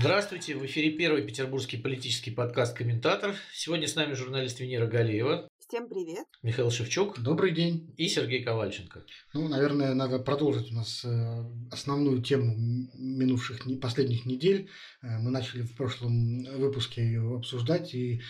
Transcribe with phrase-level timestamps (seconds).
[0.00, 3.34] Здравствуйте, в эфире первый петербургский политический подкаст «Комментатор».
[3.52, 5.46] Сегодня с нами журналист Венера Галеева.
[5.58, 6.24] Всем привет.
[6.42, 7.20] Михаил Шевчук.
[7.20, 7.92] Добрый день.
[7.98, 9.04] И Сергей Ковальченко.
[9.34, 14.70] Ну, наверное, надо продолжить у нас э, основную тему минувших последних недель.
[15.02, 18.22] Э, мы начали в прошлом выпуске ее обсуждать, и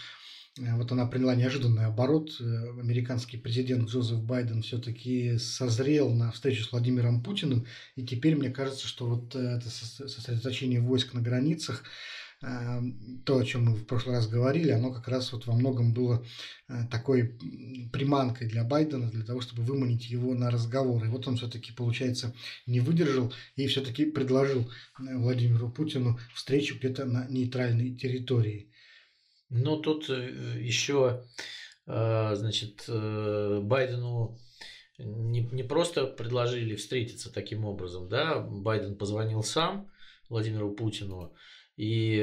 [0.61, 2.37] вот она приняла неожиданный оборот.
[2.39, 7.67] Э, американский президент Джозеф Байден все-таки созрел на встречу с Владимиром Путиным.
[7.97, 11.83] И теперь мне кажется, что вот это сосредоточение войск на границах,
[12.43, 12.83] э,
[13.25, 16.25] то, о чем мы в прошлый раз говорили, оно как раз вот во многом было
[16.91, 17.39] такой
[17.93, 21.05] приманкой для Байдена, для того, чтобы выманить его на разговор.
[21.05, 22.35] И вот он все-таки, получается,
[22.67, 28.70] не выдержал и все-таки предложил Владимиру Путину встречу где-то на нейтральной территории.
[29.51, 31.25] Но тут э, еще,
[31.87, 34.39] э, значит, э, Байдену
[34.99, 39.91] не, не просто предложили встретиться таким образом, да, Байден позвонил сам
[40.29, 41.35] Владимиру Путину,
[41.77, 42.19] и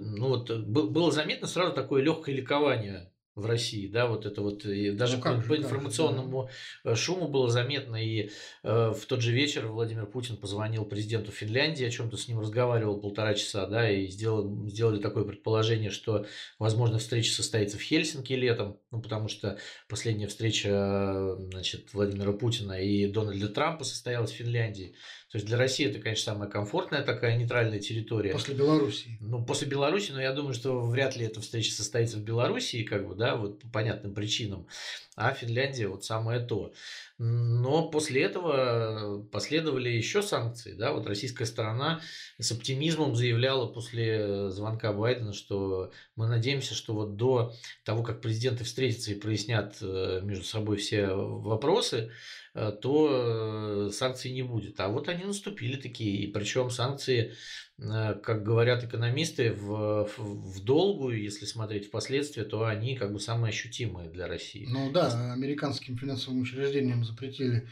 [0.00, 4.92] ну вот было заметно сразу такое легкое ликование в России, да, вот это вот и
[4.92, 6.48] даже ну, по, же, по информационному
[6.84, 6.92] да.
[6.92, 8.30] Э, шуму было заметно, и
[8.62, 13.00] э, в тот же вечер Владимир Путин позвонил президенту Финляндии, о чем-то с ним разговаривал
[13.00, 16.26] полтора часа, да, и сделал, сделали такое предположение, что,
[16.60, 23.08] возможно, встреча состоится в Хельсинки летом, ну, потому что последняя встреча, значит, Владимира Путина и
[23.08, 24.94] Дональда Трампа состоялась в Финляндии,
[25.34, 28.30] то есть для России это, конечно, самая комфортная такая нейтральная территория.
[28.30, 29.18] После Белоруссии.
[29.20, 33.08] Ну, после Белоруссии, но я думаю, что вряд ли эта встреча состоится в Белоруссии, как
[33.08, 34.68] бы, да, вот по понятным причинам.
[35.16, 36.72] А Финляндия вот самое то.
[37.18, 40.72] Но после этого последовали еще санкции.
[40.72, 40.92] Да?
[40.92, 42.00] Вот российская сторона
[42.38, 47.52] с оптимизмом заявляла после звонка Байдена, что мы надеемся, что вот до
[47.84, 52.12] того, как президенты встретятся и прояснят э, между собой все вопросы,
[52.54, 54.78] то э, санкций не будет.
[54.78, 57.34] А вот они наступили такие, и причем санкции,
[57.78, 63.50] э, как говорят экономисты, в, в долгую, если смотреть впоследствии, то они как бы самые
[63.50, 64.68] ощутимые для России.
[64.70, 67.68] Ну да, американским финансовым учреждениям запретили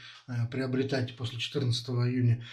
[0.51, 2.45] приобретать после 14 июня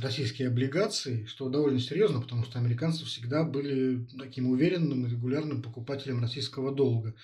[0.00, 6.20] российские облигации, что довольно серьезно, потому что американцы всегда были таким уверенным и регулярным покупателем
[6.20, 7.14] российского долга.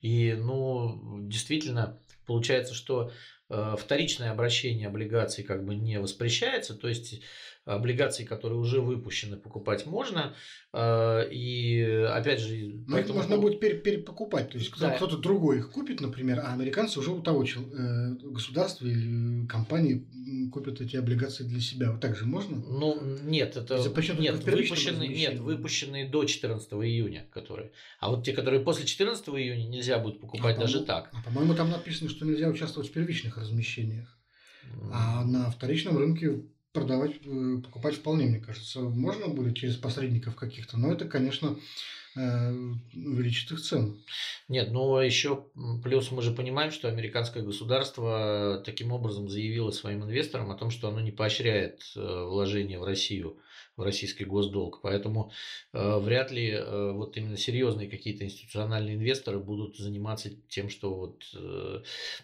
[0.00, 3.12] И, ну, действительно, Получается, что
[3.48, 7.22] э, вторичное обращение облигаций как бы не воспрещается, то есть
[7.66, 10.34] облигации, которые уже выпущены, покупать можно.
[10.72, 12.74] Э, и опять же...
[12.86, 13.18] Но поэтому...
[13.18, 14.50] их можно будет перепокупать.
[14.50, 14.90] То есть да.
[14.90, 20.06] кто-то другой их купит, например, а американцы уже у того э, государства или компании
[20.52, 21.90] купят эти облигации для себя.
[21.90, 22.56] Вот так же можно?
[22.56, 23.76] Ну, нет, это
[24.18, 27.72] нет, выпущенные, нет, выпущенные до 14 июня, которые.
[27.98, 31.10] А вот те, которые после 14 июня, нельзя будет покупать а, даже так.
[31.12, 34.16] А, по-моему, там написано, что нельзя участвовать в первичных размещениях.
[34.92, 36.42] А на вторичном рынке
[36.76, 41.56] продавать, э, покупать вполне, мне кажется, можно будет через посредников каких-то, но это, конечно,
[42.14, 42.52] э,
[42.94, 43.96] увеличит их цену.
[44.48, 45.46] Нет, но еще
[45.82, 50.88] плюс мы же понимаем, что американское государство таким образом заявило своим инвесторам о том, что
[50.88, 53.38] оно не поощряет э, вложения в Россию
[53.76, 54.80] в российский госдолг.
[54.82, 55.30] Поэтому
[55.72, 61.24] э, вряд ли э, вот именно серьезные какие-то институциональные инвесторы будут заниматься тем, что вот
[61.34, 61.82] э,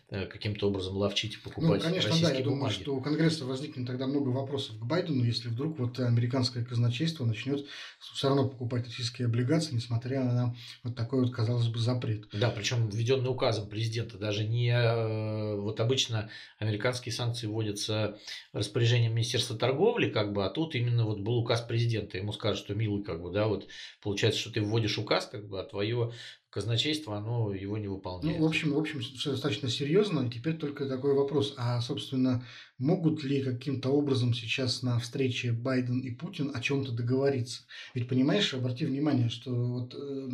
[0.09, 2.55] э каким-то образом ловчить и ну, покупать ну, конечно, российские да, я бумаги.
[2.55, 7.27] думаю, что у Конгресса возникнет тогда много вопросов к Байдену, если вдруг вот американское казначейство
[7.27, 7.67] начнет
[7.99, 12.29] все равно покупать российские облигации, несмотря на вот такой вот, казалось бы, запрет.
[12.33, 18.19] Да, причем введенный указом президента, даже не э, вот обычно американские санкции вводятся
[18.53, 22.75] распоряжением Министерства торговли, как бы, а тут именно вот был указ президента, ему скажут, что
[22.75, 23.69] милый, как бы, да, вот
[24.01, 26.13] получается, что ты вводишь указ, как бы, а твое
[26.53, 28.39] казначейство, оно его не выполняет.
[28.39, 30.27] Ну, в общем, в общем, все достаточно серьезно.
[30.27, 31.55] И теперь только такой вопрос.
[31.57, 32.45] А, собственно,
[32.77, 37.63] могут ли каким-то образом сейчас на встрече Байден и Путин о чем-то договориться?
[37.95, 40.29] Ведь, понимаешь, обрати внимание, что вот, э,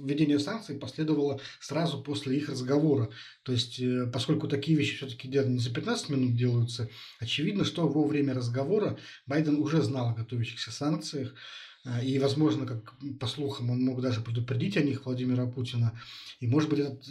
[0.00, 3.10] введение санкций последовало сразу после их разговора.
[3.42, 6.88] То есть, э, поскольку такие вещи все-таки не за 15 минут делаются,
[7.18, 8.96] очевидно, что во время разговора
[9.26, 11.34] Байден уже знал о готовящихся санкциях.
[11.84, 15.98] А, и, возможно, как по слухам, он мог даже предупредить о них Владимира Путина.
[16.38, 17.08] И, может быть, этот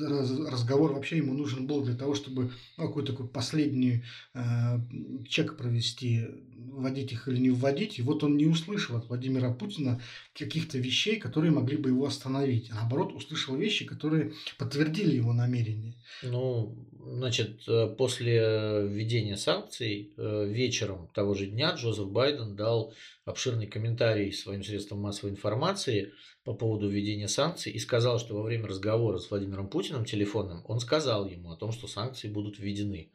[0.50, 4.04] разговор вообще ему нужен был для того, чтобы ну, какой-то такой последний
[4.34, 4.80] э,
[5.28, 8.00] чек провести, вводить их или не вводить.
[8.00, 10.02] И вот он не услышал от Владимира Путина
[10.34, 12.72] каких-то вещей, которые могли бы его остановить.
[12.72, 15.96] А наоборот, услышал вещи, которые подтвердили его намерение.
[16.24, 18.40] Ну, значит, э, после
[18.88, 22.94] введения санкций э, вечером того же дня Джозеф Байден дал
[23.26, 28.68] обширный комментарий своим средствам массовой информации по поводу введения санкций и сказал, что во время
[28.68, 33.12] разговора с Владимиром Путиным телефонным он сказал ему о том, что санкции будут введены.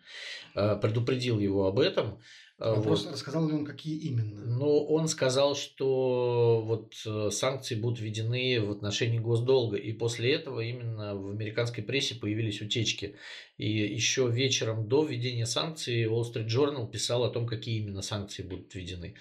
[0.54, 2.20] Э, предупредил его об этом.
[2.58, 3.12] Вопрос, вот.
[3.12, 4.46] рассказал ли он, какие именно?
[4.46, 10.60] Ну, он сказал, что вот э, санкции будут введены в отношении госдолга, и после этого
[10.60, 13.16] именно в американской прессе появились утечки.
[13.58, 18.42] И еще вечером до введения санкций Wall Street Journal писал о том, какие именно санкции
[18.42, 19.16] будут введены.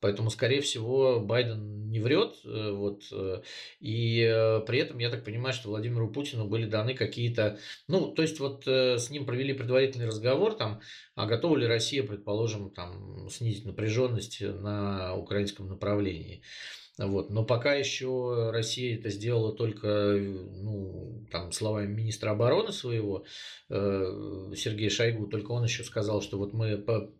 [0.00, 2.36] Поэтому, скорее всего, Байден не врет.
[2.44, 3.42] Э, вот, э,
[3.80, 7.58] и э, при этом, я так понимаю, что Владимиру Путину были даны какие-то...
[7.88, 10.80] Ну, то есть, вот с ним провели предварительный разговор, там,
[11.14, 16.42] а готова ли Россия, предположим, там, снизить напряженность на украинском направлении.
[16.98, 17.30] Вот.
[17.30, 23.24] Но пока еще Россия это сделала только ну, там, словами министра обороны своего,
[23.68, 26.76] э, Сергея Шойгу, только он еще сказал, что вот мы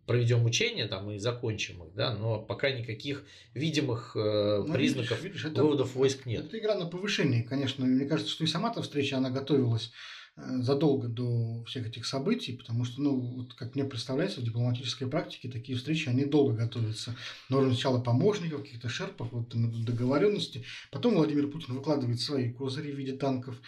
[0.06, 5.44] проведем учения там, и закончим их, да, но пока никаких видимых э, ну, признаков видишь,
[5.44, 6.46] видишь, выводов это, войск нет.
[6.46, 7.84] Это игра на повышение, конечно.
[7.84, 9.92] Мне кажется, что и сама эта встреча, она готовилась
[10.46, 15.48] задолго до всех этих событий, потому что, ну, вот как мне представляется, в дипломатической практике
[15.48, 17.16] такие встречи, они долго готовятся.
[17.48, 19.48] Нужно сначала помощников, каких-то шерпов, вот
[19.84, 20.64] договоренности.
[20.90, 23.60] Потом Владимир Путин выкладывает свои козыри в виде танков,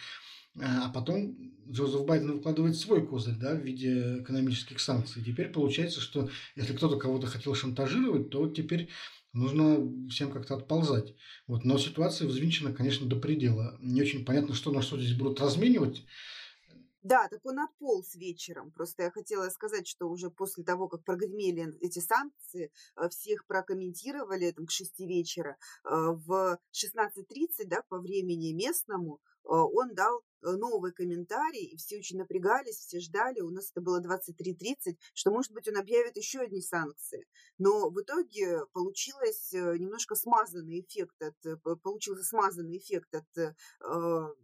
[0.55, 1.35] э, а потом
[1.69, 5.23] Джозеф Байден выкладывает свой козырь да, в виде экономических санкций.
[5.23, 8.89] Теперь получается, что если кто-то кого-то хотел шантажировать, то теперь
[9.33, 11.15] нужно всем как-то отползать.
[11.47, 11.63] Вот.
[11.63, 13.77] Но ситуация взвинчена, конечно, до предела.
[13.81, 16.03] Не очень понятно, что на что здесь будут разменивать.
[17.03, 18.71] Да, так он отполз вечером.
[18.71, 24.51] Просто я хотела сказать, что уже после того, как прогремели эти санкции, э, всех прокомментировали
[24.51, 25.57] там, к 6 вечера.
[25.83, 32.17] Э, в 16.30, да, по времени местному, э, он дал новый комментарий, и все очень
[32.17, 36.61] напрягались, все ждали, у нас это было 23.30, что, может быть, он объявит еще одни
[36.61, 37.27] санкции.
[37.59, 41.35] Но в итоге получилось немножко смазанный эффект от,
[41.83, 43.55] получился смазанный эффект от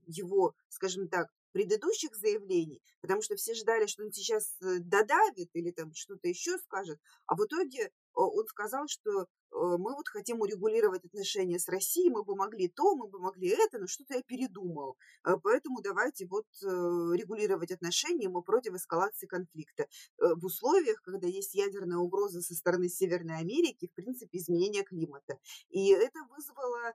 [0.06, 5.71] его, скажем так, предыдущих заявлений, потому что все ждали, что он сейчас э, додавит или
[5.71, 7.92] там что-то еще скажет, а в итоге
[8.24, 12.96] он сказал, что э, мы вот хотим урегулировать отношения с Россией, мы бы могли то,
[12.96, 14.98] мы бы могли это, но что-то я передумал.
[15.24, 19.88] Э, поэтому давайте вот регулировать отношения, мы против эскалации конфликта.
[20.18, 25.38] В условиях, когда есть ядерная угроза со стороны Северной Америки, в принципе, изменения климата.
[25.69, 26.94] И это вызвало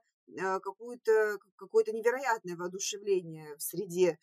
[0.59, 4.17] какое-то какое невероятное воодушевление в среде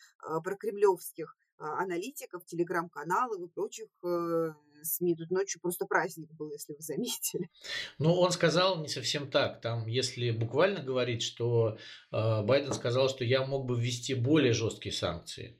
[0.44, 4.52] прокремлевских аналитиков, телеграм-каналов и прочих э,
[4.84, 5.16] СМИ.
[5.16, 7.50] Тут ночью просто праздник был, если вы заметили.
[7.98, 9.60] Ну, он сказал не совсем так.
[9.60, 11.78] Там, если буквально говорить, что
[12.12, 15.56] э, Байден сказал, что я мог бы ввести более жесткие санкции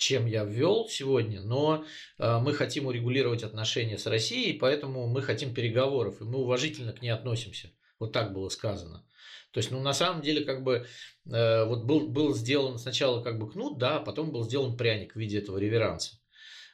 [0.00, 1.84] чем я ввел сегодня, но
[2.18, 7.02] э, мы хотим урегулировать отношения с Россией, поэтому мы хотим переговоров, и мы уважительно к
[7.02, 7.70] ней относимся.
[7.98, 9.04] Вот так было сказано.
[9.52, 10.86] То есть, ну, на самом деле, как бы,
[11.26, 15.14] э, вот был, был сделан сначала как бы кнут, да, а потом был сделан пряник
[15.14, 16.19] в виде этого реверанса.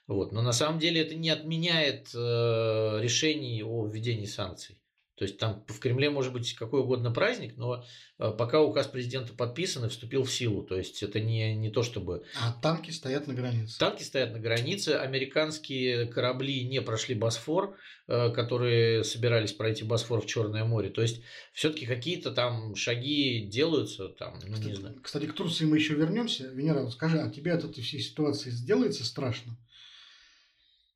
[0.07, 0.33] Вот.
[0.33, 4.81] Но на самом деле это не отменяет э, решений о введении санкций.
[5.17, 7.83] То есть там в Кремле может быть какой угодно праздник, но
[8.19, 10.63] э, пока указ президента подписан и вступил в силу.
[10.63, 12.25] То есть это не, не то чтобы...
[12.39, 13.79] А танки стоят на границе.
[13.79, 14.91] Танки стоят на границе.
[14.91, 20.91] Американские корабли не прошли Босфор, э, которые собирались пройти Босфор в Черное море.
[20.91, 21.23] То есть
[21.55, 24.11] все-таки какие-то там шаги делаются.
[24.11, 25.01] Там, ну, кстати, не знаю.
[25.03, 26.47] кстати, к Турции мы еще вернемся.
[26.49, 29.57] Венера, скажи, а тебе от этой всей ситуации сделается страшно?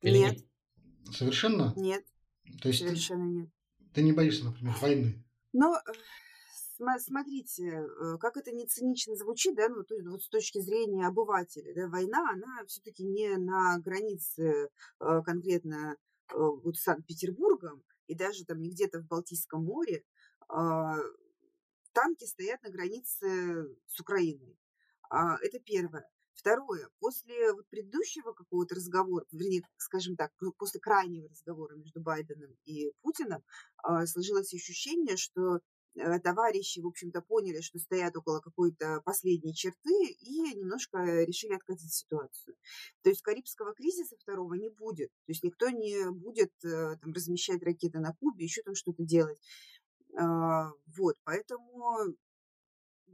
[0.01, 0.37] Или нет.
[0.37, 1.15] нет.
[1.15, 1.73] Совершенно?
[1.75, 2.05] Нет.
[2.61, 3.49] То есть Совершенно нет.
[3.93, 5.23] Ты не боишься, например, войны?
[5.53, 10.29] Но э, смотрите, э, как это не цинично звучит, да, ну, то есть вот с
[10.29, 15.97] точки зрения обывателя, да, война, она все-таки не на границе э, конкретно
[16.33, 20.03] вот с Санкт-Петербургом и даже там не где-то в Балтийском море.
[20.47, 20.95] А,
[21.93, 24.57] танки стоят на границе с Украиной.
[25.09, 26.09] А, это первое.
[26.33, 32.91] Второе, после вот предыдущего какого-то разговора, вернее, скажем так, после крайнего разговора между Байденом и
[33.01, 33.43] Путиным,
[33.77, 35.59] а, сложилось ощущение, что
[35.95, 41.93] э, товарищи, в общем-то, поняли, что стоят около какой-то последней черты и немножко решили откатить
[41.93, 42.55] ситуацию.
[43.03, 45.09] То есть Карибского кризиса второго не будет.
[45.25, 49.39] То есть никто не будет э, там, размещать ракеты на Кубе, еще там что-то делать.
[50.17, 52.15] А, вот, поэтому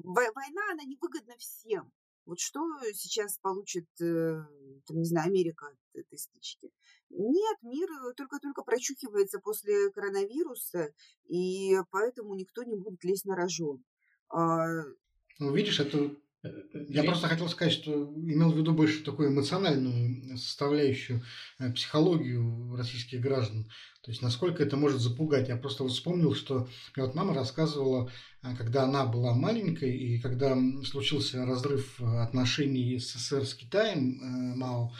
[0.04, 1.92] война, она невыгодна всем.
[2.28, 2.60] Вот что
[2.94, 4.44] сейчас получит, э,
[4.86, 6.70] там, не знаю, Америка от этой стычки?
[7.10, 10.94] Нет, мир только-только прочухивается после коронавируса,
[11.30, 13.82] и поэтому никто не будет лезть на рожон.
[14.28, 14.84] А...
[15.40, 16.18] Ну, видишь, это
[16.90, 21.24] Я просто хотел сказать, что имел в виду больше такую эмоциональную составляющую,
[21.60, 23.66] э, психологию российских граждан.
[24.04, 25.50] То есть, насколько это может запугать.
[25.50, 28.12] Я просто вот вспомнил, что мне вот мама рассказывала,
[28.44, 34.94] э, когда она была маленькой, и когда случился разрыв отношений СССР с Китаем, Мао,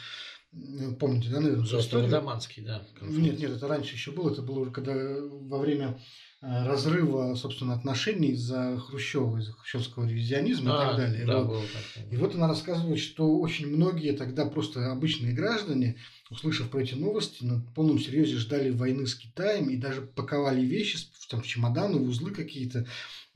[0.98, 1.64] помните, да, наверное?
[1.64, 2.82] Жестко-Даманский, да.
[3.00, 5.98] Нет, нет, это раньше еще было, это было уже когда во время
[6.40, 11.26] Э, разрыва, собственно, отношений из-за Хрущева, из-за хрущевского ревизионизма а, и так далее.
[11.26, 11.48] Да, вот.
[11.48, 12.12] было так.
[12.12, 15.96] И вот она рассказывает, что очень многие тогда просто обычные граждане,
[16.30, 20.98] услышав про эти новости, на полном серьезе ждали войны с Китаем и даже паковали вещи,
[21.28, 22.86] там, в чемоданы, в узлы какие-то,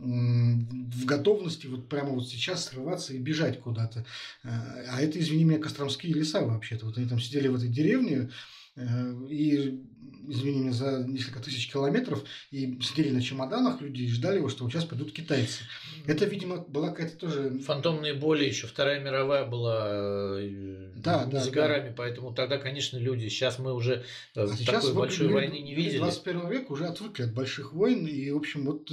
[0.02, 4.04] в готовности вот прямо вот сейчас срываться и бежать куда-то.
[4.42, 4.48] Э,
[4.88, 6.86] а это, извини меня, Костромские леса вообще-то.
[6.86, 8.30] Вот они там сидели в этой деревне,
[8.76, 9.84] и,
[10.28, 14.68] извини меня, за несколько тысяч километров и сидели на чемоданах люди и ждали его, что
[14.70, 15.64] сейчас придут китайцы.
[16.06, 17.58] Это, видимо, была какая-то тоже...
[17.60, 18.66] Фантомные боли еще.
[18.66, 21.94] Вторая мировая была э, да, да, за горами, да.
[21.96, 23.28] поэтому тогда, конечно, люди...
[23.28, 25.98] Сейчас мы уже э, а сейчас такой вот большой люди, войны не видели.
[25.98, 28.90] 21 век уже отвыкли от больших войн, и, в общем, вот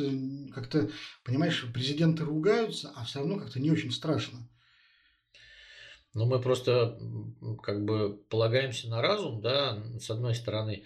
[0.53, 0.89] как-то,
[1.24, 4.39] понимаешь, президенты ругаются, а все равно как-то не очень страшно.
[6.13, 6.97] Но мы просто
[7.61, 10.83] как бы полагаемся на разум, да, с одной стороны,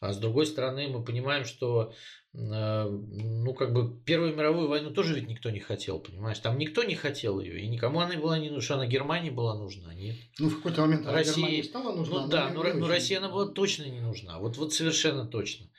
[0.00, 1.94] а с другой стороны мы понимаем, что
[2.34, 6.38] э, ну, как бы Первую мировую войну тоже ведь никто не хотел, понимаешь?
[6.40, 8.76] Там никто не хотел ее, и никому она была не нужна.
[8.76, 10.16] Она Германии была нужна, нет?
[10.38, 11.40] Ну, в какой-то момент она России...
[11.40, 12.22] Германии стала нужна.
[12.22, 14.38] Ну, да, но, но, но Россия она была точно не нужна.
[14.38, 15.70] Вот, вот совершенно точно.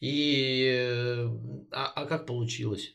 [0.00, 1.28] И э,
[1.70, 2.94] а, а как получилось?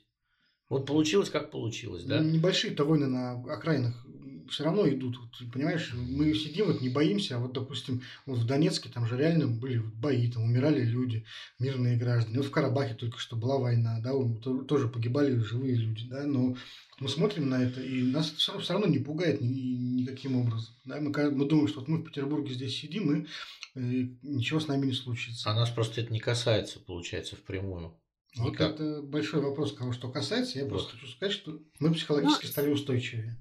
[0.68, 2.20] Вот получилось, как получилось, да?
[2.20, 4.05] Небольшие-то войны на окраинах
[4.50, 5.18] все равно идут.
[5.18, 9.18] Вот, понимаешь, мы сидим, вот не боимся, а вот, допустим, вот в Донецке там же
[9.18, 11.26] реально были бои, там умирали люди,
[11.60, 12.38] мирные граждане.
[12.38, 14.12] Вот в Карабахе только что была война, да,
[14.66, 16.56] тоже погибали живые люди, да, но
[17.00, 20.74] мы смотрим на это, и нас все равно, все равно не пугает ни, никаким образом.
[20.86, 21.02] Да?
[21.02, 23.28] Мы, мы думаем, что вот мы в Петербурге здесь сидим, и,
[23.76, 25.50] и ничего с нами не случится.
[25.50, 28.00] А нас просто это не касается, получается, впрямую.
[28.38, 28.76] Вот Никак.
[28.76, 30.58] это большой вопрос, кого что касается.
[30.60, 30.72] Я вот.
[30.72, 33.38] просто хочу сказать, что мы психологически ну, стали устойчивее.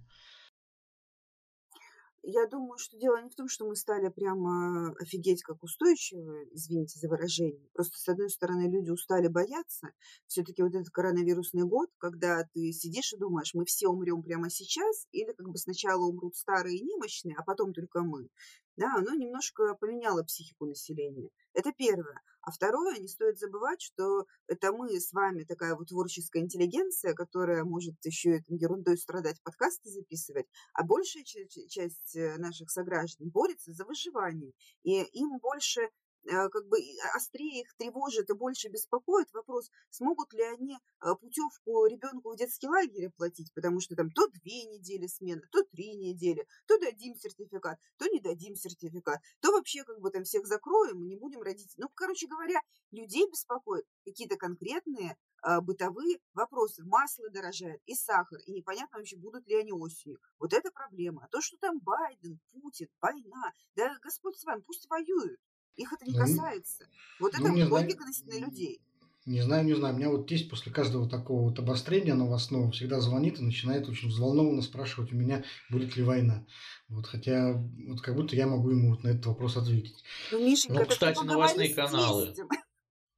[2.27, 6.99] Я думаю, что дело не в том, что мы стали прямо офигеть как устойчивы, извините
[6.99, 7.69] за выражение.
[7.75, 9.91] Просто, с одной стороны, люди устали бояться.
[10.27, 15.07] Все-таки вот этот коронавирусный год, когда ты сидишь и думаешь, мы все умрем прямо сейчас,
[15.13, 18.31] или как бы сначала умрут старые и немощные, а потом только мы
[18.77, 21.31] да, оно немножко поменяло психику населения.
[21.53, 22.21] Это первое.
[22.43, 27.65] А второе, не стоит забывать, что это мы с вами такая вот творческая интеллигенция, которая
[27.65, 33.85] может еще этой ерундой страдать, подкасты записывать, а большая часть э, наших сограждан борется за
[33.87, 34.53] выживание.
[34.83, 35.89] И им больше
[36.25, 36.79] как бы
[37.15, 42.67] острее их тревожит и больше беспокоит вопрос, смогут ли они э, путевку ребенку в детский
[42.67, 47.79] лагерь оплатить, потому что там то две недели смены, то три недели, то дадим сертификат,
[47.99, 51.75] то не дадим сертификат, то вообще как бы там всех закроем и не будем родить.
[51.77, 55.17] Ну, короче говоря, людей беспокоят какие-то конкретные
[55.47, 56.85] э, бытовые вопросы.
[56.85, 60.19] Масло дорожает и сахар, и непонятно вообще, будут ли они осенью.
[60.39, 61.25] Вот это проблема.
[61.25, 65.41] А то, что там Байден, Путин, война, да Господь с вами, пусть воюют.
[65.77, 66.87] Их это не ну, касается.
[67.21, 68.81] Вот ну, это логика относительно людей.
[69.27, 69.95] Не знаю, не знаю.
[69.95, 74.09] У меня вот тесть после каждого такого вот обострения новостного всегда звонит и начинает очень
[74.09, 76.47] взволнованно спрашивать у меня, будет ли война.
[76.89, 77.55] Вот, хотя
[77.89, 80.05] вот как будто я могу ему вот на этот вопрос ответить.
[80.31, 82.35] Ну, Мишенька, ну кстати, новостные каналы.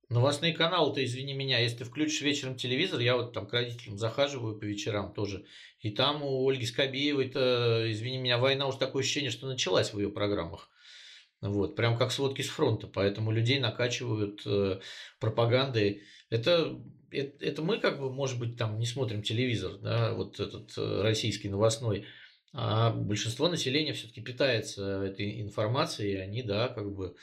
[0.08, 3.98] Новостные каналы, ты извини меня, если ты включишь вечером телевизор, я вот там к родителям
[3.98, 5.44] захаживаю по вечерам тоже,
[5.80, 9.98] и там у Ольги Скобеевой, то, извини меня, война уж такое ощущение, что началась в
[9.98, 10.70] ее программах.
[11.42, 12.86] Вот, прям как сводки с фронта.
[12.86, 14.80] Поэтому людей накачивают э,
[15.20, 16.02] пропагандой.
[16.30, 20.72] Это, это, это мы, как бы, может быть, там не смотрим телевизор, да, вот этот
[20.76, 22.06] э, российский новостной.
[22.52, 27.14] А большинство населения все-таки питается этой информацией, и они, да, как бы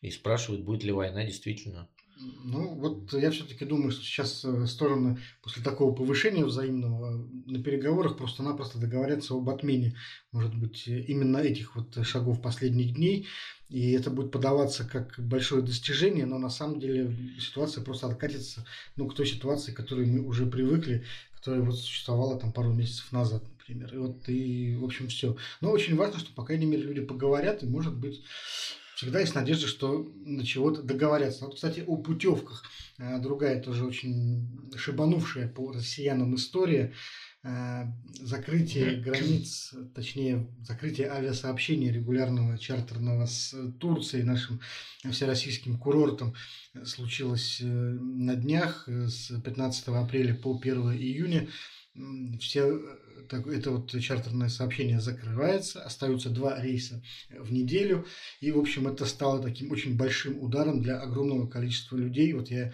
[0.00, 1.88] и спрашивают, будет ли война действительно.
[2.18, 8.16] Ну, вот я все-таки думаю, что сейчас э, стороны после такого повышения взаимного на переговорах
[8.16, 9.96] просто-напросто договорятся об отмене,
[10.32, 13.26] может быть, именно этих вот шагов последних дней.
[13.68, 19.08] И это будет подаваться как большое достижение, но на самом деле ситуация просто откатится ну,
[19.08, 21.04] к той ситуации, к которой мы уже привыкли,
[21.34, 23.94] которая вот существовала там пару месяцев назад, например.
[23.94, 25.36] И вот, и, в общем, все.
[25.60, 28.22] Но очень важно, что, по крайней мере, люди поговорят, и, может быть,
[28.96, 31.44] всегда есть надежда, что на чего-то договорятся.
[31.44, 32.64] Вот, кстати, о путевках.
[32.98, 36.94] Э, другая тоже очень шибанувшая по россиянам история.
[37.48, 37.86] Э,
[38.20, 44.60] закрытие границ, точнее, закрытие авиасообщения регулярного чартерного с Турцией, нашим
[45.08, 46.34] всероссийским курортом,
[46.84, 51.48] случилось э, на днях с 15 апреля по 1 июня.
[52.40, 52.80] все
[53.28, 57.00] так, это вот чартерное сообщение закрывается, остаются два рейса
[57.30, 58.06] в неделю,
[58.40, 62.32] и, в общем, это стало таким очень большим ударом для огромного количества людей.
[62.32, 62.72] Вот я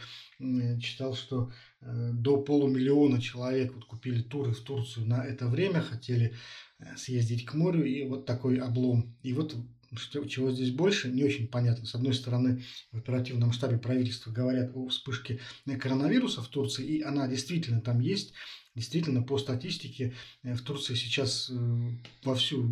[0.80, 6.34] читал, что э, до полумиллиона человек вот купили туры в Турцию на это время, хотели
[6.78, 9.16] э, съездить к морю, и вот такой облом.
[9.22, 9.56] И вот
[9.96, 11.84] что, чего здесь больше, не очень понятно.
[11.84, 12.62] С одной стороны,
[12.92, 18.32] в оперативном штабе правительства говорят о вспышке коронавируса в Турции, и она действительно там есть.
[18.74, 21.90] Действительно, по статистике, э, в Турции сейчас э,
[22.24, 22.64] вовсю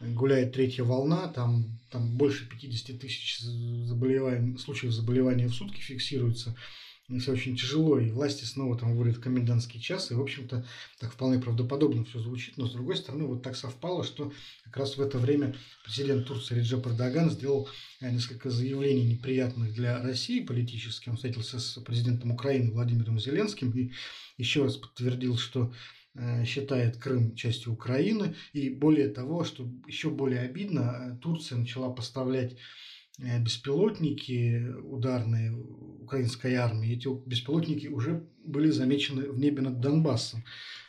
[0.00, 6.54] э, гуляет третья волна, там, там больше 50 тысяч заболеваний, случаев заболевания в сутки фиксируется
[7.16, 10.66] все очень тяжело, и власти снова там вводят комендантский час, и, в общем-то,
[11.00, 14.30] так вполне правдоподобно все звучит, но, с другой стороны, вот так совпало, что
[14.64, 17.68] как раз в это время президент Турции Реджеп Эрдоган сделал
[18.00, 21.08] э, несколько заявлений неприятных для России политически.
[21.08, 23.92] Он встретился с президентом Украины Владимиром Зеленским и
[24.36, 25.72] еще раз подтвердил, что
[26.14, 28.34] э, считает Крым частью Украины.
[28.52, 30.80] И более того, что еще более обидно,
[31.14, 32.56] э, Турция начала поставлять
[33.18, 35.52] беспилотники ударные
[36.08, 40.44] украинской армии, эти беспилотники уже были замечены в небе над Донбассом.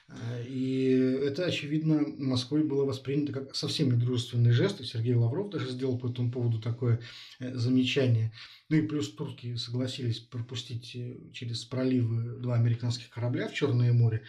[0.10, 0.92] Э, и
[1.24, 4.82] это, очевидно, Москвой было воспринято как совсем недружественный жест.
[4.82, 7.02] И Сергей Лавров даже сделал по этому поводу такое
[7.40, 8.32] э, замечание.
[8.70, 10.96] Ну и плюс турки согласились пропустить
[11.34, 14.24] через проливы два американских корабля в Черное море,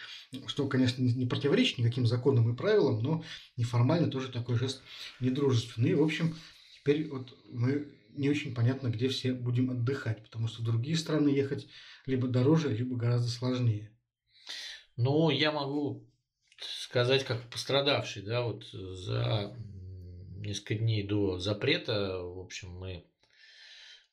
[0.47, 3.23] что, конечно, не противоречит никаким законам и правилам, но
[3.59, 4.83] неформально тоже такой жест
[5.21, 5.91] недружественный.
[5.91, 6.35] И, в общем,
[6.91, 11.29] Теперь вот мы не очень понятно, где все будем отдыхать, потому что в другие страны
[11.29, 11.69] ехать
[12.05, 13.97] либо дороже, либо гораздо сложнее.
[14.97, 16.05] Ну, я могу
[16.59, 19.57] сказать, как пострадавший, да, вот за
[20.39, 23.05] несколько дней до запрета, в общем, мы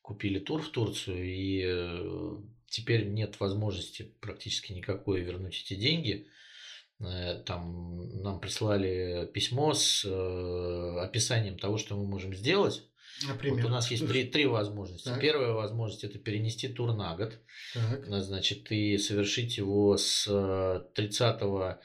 [0.00, 2.36] купили тур в Турцию, и э,
[2.68, 6.28] теперь нет возможности практически никакой вернуть эти деньги.
[7.00, 12.82] Э, там нам прислали письмо с э, описанием того, что мы можем сделать.
[13.26, 15.08] Например, вот у нас есть три, три возможности.
[15.08, 15.20] Так.
[15.20, 17.38] Первая возможность это перенести тур на год.
[17.74, 18.06] Так.
[18.22, 20.24] Значит, и совершить его с
[20.94, 21.76] 30 э,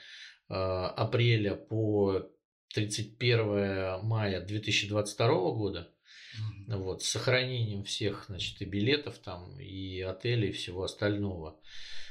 [0.50, 2.28] апреля по
[2.74, 5.90] 31 мая 2022 года.
[6.34, 6.78] Mm-hmm.
[6.78, 11.60] Вот, с сохранением всех, значит, и билетов там, и отелей, и всего остального.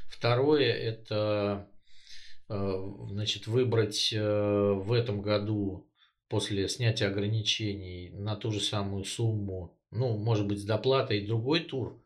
[0.08, 1.71] Второе это Э,
[2.48, 5.88] значит, выбрать э, в этом году
[6.28, 12.02] после снятия ограничений на ту же самую сумму, ну, может быть, с доплатой другой тур.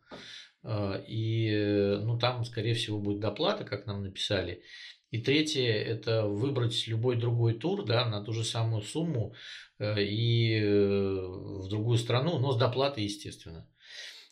[0.62, 4.62] Э, и, ну, там, скорее всего, будет доплата, как нам написали.
[5.10, 9.34] И третье– это выбрать любой другой тур, да, на ту же самую сумму
[9.78, 13.68] и в другую страну, но с доплатой, естественно.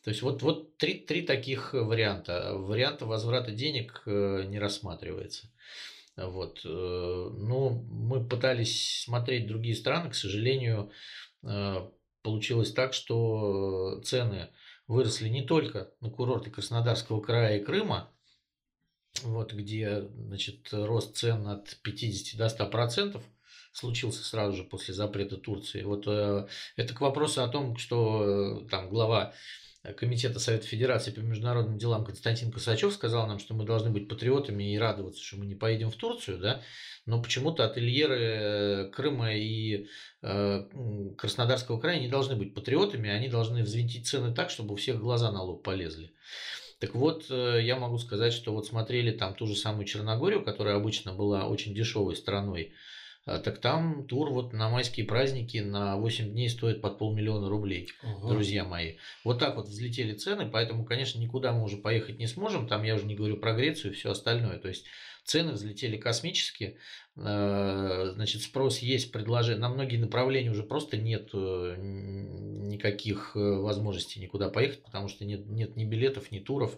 [0.03, 2.55] То есть вот, вот три, три таких варианта.
[2.55, 5.49] Варианта возврата денег не рассматривается.
[6.17, 6.61] Вот.
[6.65, 10.91] Э, ну, мы пытались смотреть другие страны, к сожалению,
[11.43, 11.89] э,
[12.23, 14.51] получилось так, что цены
[14.87, 18.11] выросли не только на курорты Краснодарского края и Крыма,
[19.23, 23.21] вот, где значит, рост цен от 50 до 100%
[23.73, 25.83] случился сразу же после запрета Турции.
[25.83, 26.47] Вот э,
[26.77, 29.35] это к вопросу о том, что там глава
[29.93, 34.73] Комитета Совета Федерации по международным делам Константин Косачев сказал нам, что мы должны быть патриотами
[34.73, 36.63] и радоваться, что мы не поедем в Турцию, да,
[37.05, 39.89] но почему-то ательеры э, Крыма и
[40.23, 40.65] э,
[41.19, 45.31] Краснодарского края не должны быть патриотами, они должны взвинтить цены так, чтобы у всех глаза
[45.31, 46.13] на лоб полезли.
[46.79, 50.77] Так вот, э, я могу сказать, что вот смотрели там ту же самую Черногорию, которая
[50.77, 52.73] обычно была очень дешевой страной,
[53.25, 58.29] так там тур вот на майские праздники на 8 дней стоит под полмиллиона рублей, угу.
[58.29, 58.97] друзья мои.
[59.25, 62.69] Вот так вот взлетели цены, поэтому, конечно, никуда мы уже поехать не сможем.
[62.69, 64.59] Там я уже не говорю про Грецию и все остальное.
[64.59, 64.85] То есть
[65.25, 66.77] цены взлетели космически.
[67.17, 69.61] А, значит, спрос есть, предложение.
[69.61, 75.47] На многие направления уже просто нет э, никаких э, возможностей никуда поехать, потому что нет,
[75.47, 76.77] нет ни билетов, ни туров.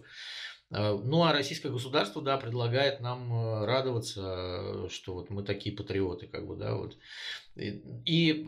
[0.69, 5.75] Э, ну, а российское государство, да, предлагает нам э, радоваться, э, что вот мы такие
[5.75, 6.97] патриоты, как бы, да, вот.
[7.55, 8.47] И, и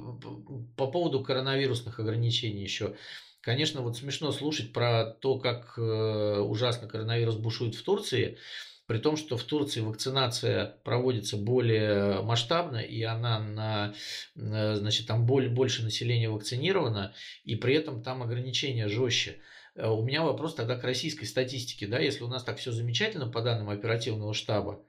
[0.76, 2.96] по поводу коронавирусных ограничений еще.
[3.42, 8.38] Конечно, вот смешно слушать про то, как ужасно коронавирус бушует в Турции,
[8.86, 13.94] при том, что в Турции вакцинация проводится более масштабно, и она на,
[14.36, 17.14] значит, там больше населения вакцинировано,
[17.46, 19.40] и при этом там ограничения жестче.
[19.76, 23.28] Э, у меня вопрос тогда к российской статистике, да, если у нас так все замечательно
[23.28, 24.84] по данным оперативного штаба,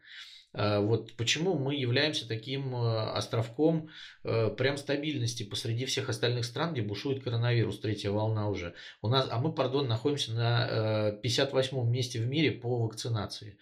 [0.52, 3.88] э, вот почему мы являемся таким э, островком
[4.22, 8.74] прям стабильности посреди всех остальных стран, где бушует коронавирус, третья волна уже.
[9.02, 13.58] У нас, а мы, пардон, находимся на 58-м месте в мире по вакцинации.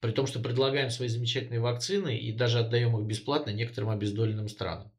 [0.00, 4.90] При том, что предлагаем свои замечательные вакцины и даже отдаем их бесплатно некоторым обездоленным странам.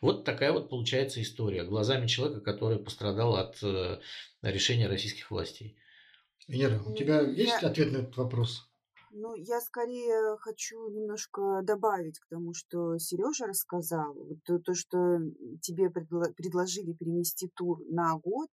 [0.00, 4.00] Вот такая вот получается история глазами человека, который пострадал от э,
[4.42, 5.76] решения российских властей.
[6.46, 8.68] Венера, у тебя есть ответ на этот вопрос?
[9.16, 14.16] Ну, я скорее хочу немножко добавить к тому, что Сережа рассказал.
[14.44, 15.20] То, то, что
[15.62, 18.48] тебе предло- предложили перенести тур на год,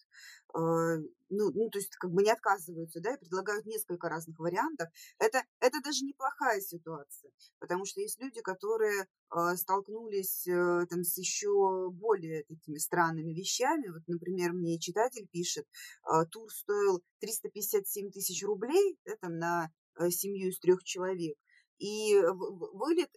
[0.54, 4.88] ну, ну, то есть как бы не отказываются, да, и предлагают несколько разных вариантов.
[5.18, 11.16] Это, это даже неплохая ситуация, потому что есть люди, которые э, столкнулись э, там с
[11.18, 13.88] еще более такими странными вещами.
[13.88, 15.66] Вот, например, мне читатель пишет,
[16.04, 21.36] э, тур стоил 357 тысяч рублей, да, там на Э, семью из трех человек.
[21.78, 23.10] И вылет,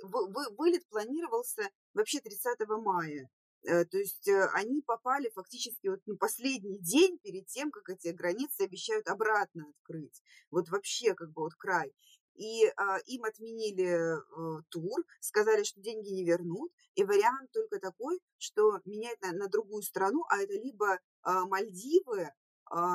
[0.58, 3.30] вылет планировался вообще 30 мая.
[3.66, 8.10] Э, то есть э, они попали фактически вот на последний день перед тем, как эти
[8.10, 10.22] границы обещают обратно открыть.
[10.52, 11.94] Вот вообще как бы вот край.
[12.36, 16.72] И а, им отменили а, тур, сказали, что деньги не вернут.
[16.96, 22.32] И вариант только такой, что менять на, на другую страну, а это либо а, Мальдивы,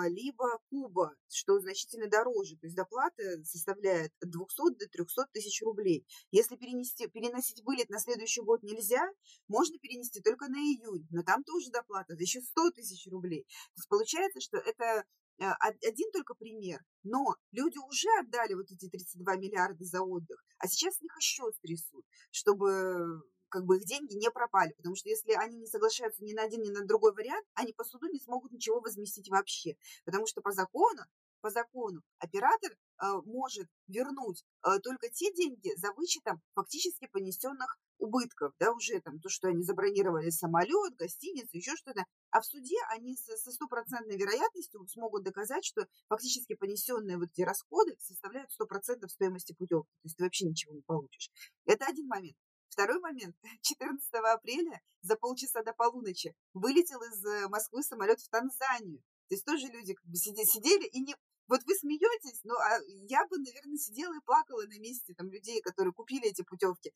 [0.08, 2.56] либо Куба, что значительно дороже.
[2.56, 6.04] То есть доплата составляет от 200 до 300 тысяч рублей.
[6.32, 9.08] Если перенести, переносить вылет на следующий год нельзя,
[9.46, 13.44] можно перенести только на июнь, но там тоже доплата, за еще 100 тысяч рублей.
[13.44, 15.04] То есть получается, что это
[15.40, 15.54] а,
[15.86, 20.96] один только пример, но люди уже отдали вот эти 32 миллиарда за отдых, а сейчас
[20.96, 25.58] с них еще стрясут, чтобы как бы их деньги не пропали, потому что если они
[25.58, 28.80] не соглашаются ни на один, ни на другой вариант, они по суду не смогут ничего
[28.80, 31.02] возместить вообще, потому что по закону
[31.40, 38.52] по закону оператор э, может вернуть э, только те деньги за вычетом фактически понесенных убытков,
[38.58, 42.04] да, уже там то, что они забронировали самолет, гостиницу, еще что-то.
[42.30, 47.96] А в суде они со стопроцентной вероятностью смогут доказать, что фактически понесенные вот эти расходы
[48.00, 49.90] составляют 100% стоимости путевки.
[50.02, 51.30] То есть ты вообще ничего не получишь.
[51.66, 52.36] Это один момент.
[52.78, 53.34] Второй момент.
[53.62, 59.00] 14 апреля за полчаса до полуночи вылетел из э, Москвы самолет в Танзанию.
[59.28, 61.16] То есть тоже люди как бы сидели, и не...
[61.48, 65.60] Вот вы смеетесь, но а я бы, наверное, сидела и плакала на месте там людей,
[65.60, 66.92] которые купили эти путевки.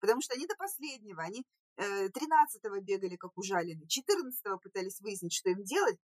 [0.00, 1.44] Потому что они до последнего, они
[1.76, 5.98] 13-го э, бегали как ужалены, 14-го пытались выяснить, что им делать,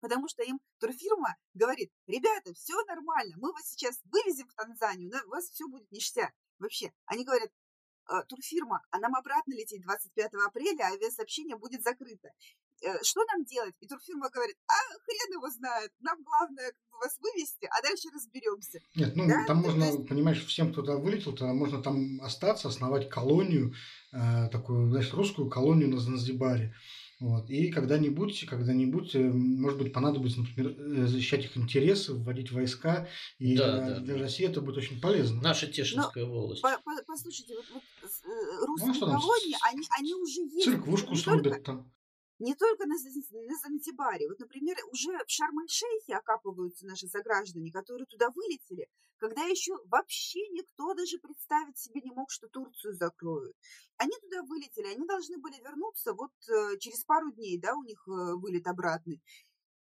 [0.00, 5.30] потому что им турфирма говорит, ребята, все нормально, мы вас сейчас вывезем в Танзанию, у
[5.30, 6.34] вас все будет ништяк.
[6.58, 7.50] Вообще, они говорят,
[8.28, 12.30] турфирма, а нам обратно лететь 25 апреля, а авиасообщение будет закрыто.
[12.82, 13.74] Э, что нам делать?
[13.80, 18.80] И турфирма говорит, а хрен его знает, нам главное вас вывести, а дальше разберемся.
[18.94, 19.44] Нет, ну да?
[19.46, 20.08] там можно, есть...
[20.08, 23.74] понимаешь, всем, кто туда вылетел, то можно там остаться, основать колонию,
[24.12, 26.74] э, такую, знаешь, русскую колонию на Занзибаре.
[27.20, 27.50] Вот.
[27.50, 33.56] И когда-нибудь, когда-нибудь, э, может быть, понадобится, например, э, защищать их интересы, вводить войска, и
[33.56, 35.40] да, для, да, для России это будет очень полезно.
[35.42, 36.62] Наша Тешинская Но, волость.
[36.62, 40.64] По, по, послушайте, вот, вот э, русские ну, колонии, они, они уже есть.
[40.64, 41.90] Церквушку срубят там
[42.38, 44.28] не только на, на Занзибаре.
[44.28, 50.94] Вот, например, уже в Шарм-эль-Шейхе окапываются наши сограждане, которые туда вылетели, когда еще вообще никто
[50.94, 53.56] даже представить себе не мог, что Турцию закроют.
[53.96, 58.02] Они туда вылетели, они должны были вернуться вот э, через пару дней, да, у них
[58.06, 59.20] э, вылет обратный.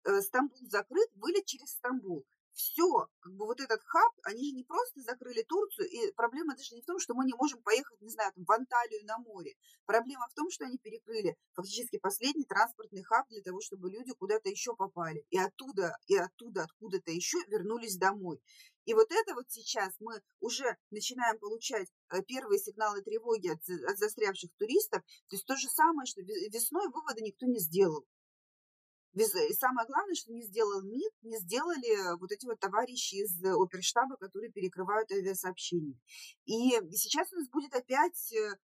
[0.05, 2.25] Э, Стамбул закрыт, вылет через Стамбул
[2.59, 6.75] все, как бы вот этот хаб, они же не просто закрыли Турцию, и проблема даже
[6.75, 9.55] не в том, что мы не можем поехать, не знаю, там, в Анталию на море.
[9.85, 14.49] Проблема в том, что они перекрыли фактически последний транспортный хаб для того, чтобы люди куда-то
[14.49, 15.25] еще попали.
[15.29, 18.41] И оттуда, и оттуда, откуда-то еще вернулись домой.
[18.83, 23.97] И вот это вот сейчас мы уже начинаем получать э, первые сигналы тревоги от, от
[23.97, 25.01] застрявших туристов.
[25.29, 28.05] То есть то же самое, что весной вывода никто не сделал.
[29.23, 34.15] И самое главное, что не сделал МИД, не сделали вот эти вот товарищи из оперштаба,
[34.17, 35.95] которые перекрывают авиасообщение.
[36.45, 38.55] И сейчас у нас будет опять э,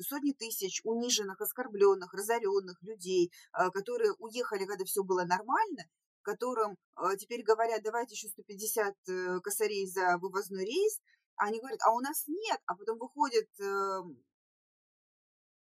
[0.00, 5.84] сотни тысяч униженных, оскорбленных, разоренных людей, э, которые уехали, когда все было нормально,
[6.22, 8.94] которым э, теперь говорят, давайте еще 150
[9.42, 11.00] косарей за вывозной рейс,
[11.36, 14.22] а они говорят, а у нас нет, а потом выходит эм,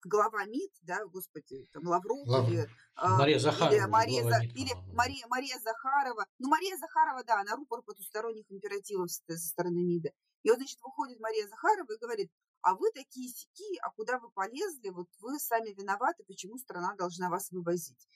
[0.04, 2.50] глава МИД, да, господи, там Лавров, Лавров.
[2.50, 3.74] или а, Мария Захарова.
[3.74, 6.26] Или, Мария, За, или Мария, Мария Захарова.
[6.38, 10.10] Ну, Мария Захарова, да, она рупор потусторонних императивов со стороны МИДа.
[10.42, 12.30] И вот, значит, выходит Мария Захарова и говорит,
[12.62, 17.28] а вы такие сики, а куда вы полезли, вот вы сами виноваты, почему страна должна
[17.28, 18.06] вас вывозить.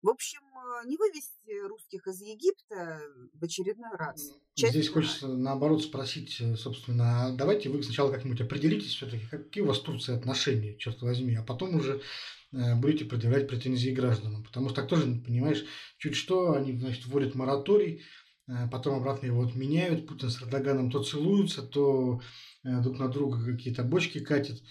[0.00, 3.00] В общем, э, не вывести русских из Египта
[3.34, 4.32] в очередной раз.
[4.54, 9.64] Часть Здесь хочется наоборот спросить, э, собственно, а давайте вы сначала как-нибудь определитесь все-таки, какие
[9.64, 12.00] у вас Турции отношения, черт возьми, а потом уже
[12.52, 14.44] э, будете предъявлять претензии гражданам.
[14.44, 15.64] Потому что так тоже, понимаешь,
[15.98, 18.04] чуть что, они, значит, вводят мораторий,
[18.70, 22.22] потом обратно его отменяют, Путин с Эрдоганом то целуются, то
[22.62, 24.62] друг на друга какие-то бочки катят.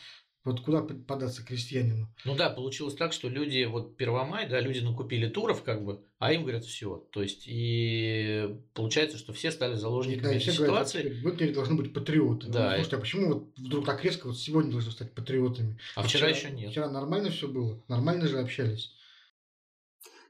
[0.48, 2.08] Вот куда податься крестьянину?
[2.24, 6.32] Ну да, получилось так, что люди, вот Первомай, да, люди накупили туров, как бы, а
[6.32, 7.06] им говорят все.
[7.12, 11.02] То есть, и получается, что все стали заложниками да, этой ситуации.
[11.02, 12.48] Говорят, вы теперь должны быть патриоты.
[12.48, 12.70] Да.
[12.70, 15.78] Ну, слушайте, а почему вот вдруг так резко вот сегодня должны стать патриотами?
[15.98, 16.72] А, а вчера, вчера еще нет.
[16.72, 18.94] Вчера нормально все было, нормально же общались.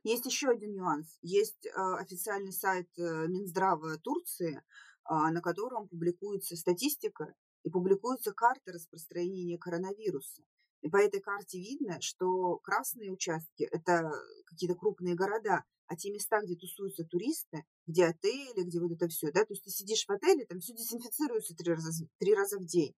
[0.03, 1.19] Есть еще один нюанс.
[1.21, 7.36] Есть э, официальный сайт э, Минздрава Турции, э, на котором публикуется статистика
[7.67, 10.41] и публикуются карты распространения коронавируса.
[10.80, 14.10] И по этой карте видно, что красные участки– это
[14.45, 19.34] какие-то крупные города, а те места, где тусуются туристы, где отели, где вот это все,
[19.34, 22.65] да, то есть ты сидишь в отеле, там все дезинфицируется три раза, три раза в
[22.65, 22.95] день.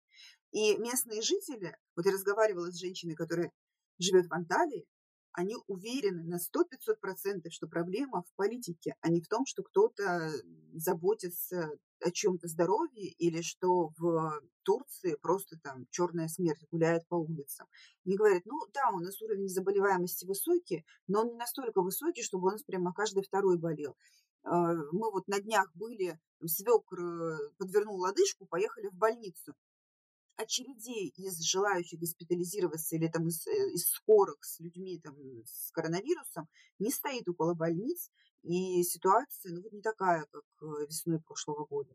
[0.52, 3.52] И местные жители, вот я разговаривала с женщиной, которая
[3.98, 4.86] живет в Анталии,
[5.32, 10.32] они уверены на 100-500%, что проблема в политике, а не в том, что кто-то
[10.74, 17.68] заботится о чем-то здоровье или что в Турции просто там черная смерть гуляет по улицам.
[18.06, 22.48] Они говорят, ну да, у нас уровень заболеваемости высокий, но он не настолько высокий, чтобы
[22.48, 23.96] у нас прямо каждый второй болел.
[24.44, 29.54] А, мы вот на днях были, свекр э, подвернул лодыжку, поехали в больницу
[30.40, 36.48] очередей из желающих госпитализироваться или там из, э, из скорых с людьми там, с коронавирусом
[36.80, 38.10] не стоит около больниц,
[38.44, 41.92] и ситуация ну, не такая, как э, весной прошлого года.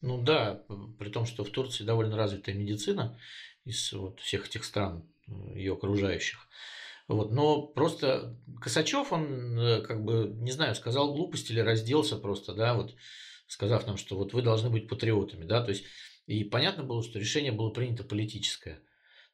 [0.00, 0.64] Ну да,
[0.98, 3.18] при том, что в Турции довольно развитая медицина
[3.64, 6.38] из вот всех этих стран, э, ее окружающих.
[7.08, 12.74] Вот, но просто Косачев, он как бы, не знаю, сказал глупость или разделся просто, да,
[12.74, 12.94] вот
[13.46, 15.84] сказав нам, что вот вы должны быть патриотами, да, то есть
[16.26, 18.82] и понятно было, что решение было принято политическое.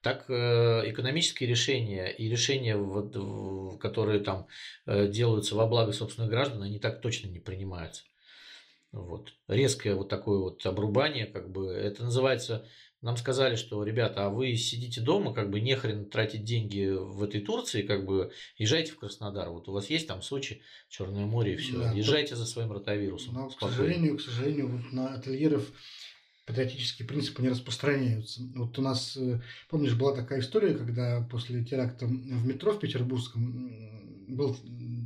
[0.01, 4.47] Так э, экономические решения и решения, вот, которые там
[4.87, 8.05] э, делаются во благо собственных граждан, они так точно не принимаются.
[8.93, 9.35] Вот.
[9.49, 12.67] Резкое вот такое вот обрубание, как бы, это называется,
[13.01, 17.41] нам сказали, что, ребята, а вы сидите дома, как бы нехрен тратить деньги в этой
[17.41, 19.51] Турции, как бы езжайте в Краснодар.
[19.51, 21.79] Вот у вас есть там Сочи, Черное море и все.
[21.79, 23.35] Да, езжайте за своим ротавирусом.
[23.35, 25.71] Но, к сожалению, к сожалению, вот на ательеров
[26.49, 28.41] патриотические принципы не распространяются.
[28.55, 34.27] Вот у нас, э, помнишь, была такая история, когда после теракта в метро в Петербургском
[34.29, 34.57] был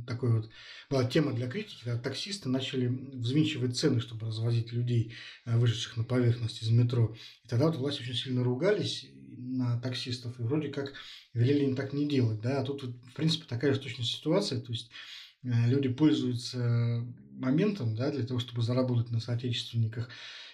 [0.07, 0.49] такой вот,
[0.89, 5.13] была тема для критики, когда таксисты начали взвинчивать цены, чтобы развозить людей,
[5.45, 7.13] э, выживших на поверхность из метро.
[7.43, 10.93] И тогда вот власти очень сильно ругались на таксистов и вроде как
[11.33, 12.39] велели им так не делать.
[12.39, 12.61] Да?
[12.61, 14.61] А тут, в принципе, такая же точная ситуация.
[14.61, 14.89] То есть
[15.43, 20.09] э, люди пользуются моментом да, для того, чтобы заработать на соотечественниках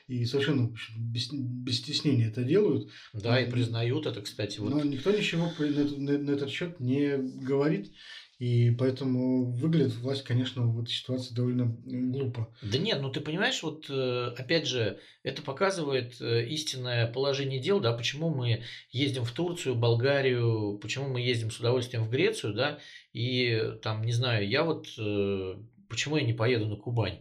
[0.10, 2.89] и совершенно без, без стеснения это делают.
[3.13, 4.60] Да, и признают это, кстати.
[4.60, 4.72] Вот.
[4.72, 7.91] Но никто ничего на, на, на этот счет не говорит.
[8.39, 12.56] И поэтому выглядит власть, конечно, в этой ситуации довольно глупо.
[12.62, 17.82] Да нет, ну ты понимаешь, вот э, опять же, это показывает э, истинное положение дел,
[17.82, 22.80] да, почему мы ездим в Турцию, Болгарию, почему мы ездим с удовольствием в Грецию, да,
[23.12, 25.56] и там, не знаю, я вот, э,
[25.89, 27.19] почему я не поеду на Кубань?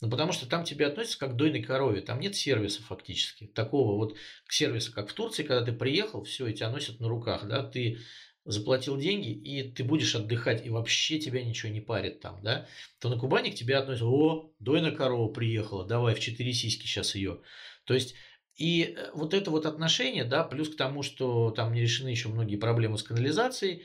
[0.00, 2.00] Ну, потому что там тебя относятся как к дойной корове.
[2.00, 3.46] Там нет сервиса фактически.
[3.46, 4.16] Такого вот
[4.48, 7.46] сервиса, как в Турции, когда ты приехал, все, и тебя носят на руках.
[7.46, 7.62] Да?
[7.62, 7.98] Ты
[8.44, 12.66] заплатил деньги, и ты будешь отдыхать, и вообще тебя ничего не парит там, да,
[12.98, 17.14] то на Кубани к тебе относятся, о, дойная корова приехала, давай в четыре сиськи сейчас
[17.14, 17.40] ее.
[17.84, 18.14] То есть,
[18.56, 22.28] и э, вот это вот отношение, да, плюс к тому, что там не решены еще
[22.28, 23.82] многие проблемы с канализацией,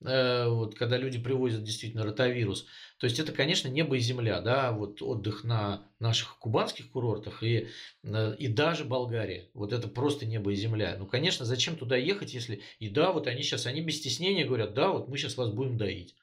[0.00, 2.66] вот когда люди привозят действительно ротавирус,
[2.98, 7.68] то есть это, конечно, небо и земля, да, вот отдых на наших кубанских курортах и,
[8.02, 9.50] э, и даже Болгария.
[9.54, 10.96] Вот это просто небо и земля.
[10.98, 12.60] Ну, конечно, зачем туда ехать, если...
[12.80, 15.78] И да, вот они сейчас, они без стеснения говорят, да, вот мы сейчас вас будем
[15.78, 16.16] доить.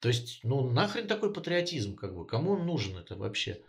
[0.00, 3.60] То есть, ну, нахрен такой патриотизм, как бы, кому он нужен это вообще?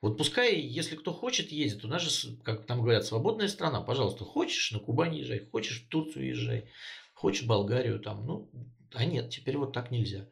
[0.00, 1.84] Вот пускай, если кто хочет, ездит.
[1.84, 3.80] У нас же, как там говорят, свободная страна.
[3.82, 6.70] Пожалуйста, хочешь на Кубань езжай, хочешь в Турцию езжай,
[7.14, 8.26] хочешь в Болгарию там.
[8.26, 8.50] Ну,
[8.94, 10.28] а нет, теперь вот так нельзя.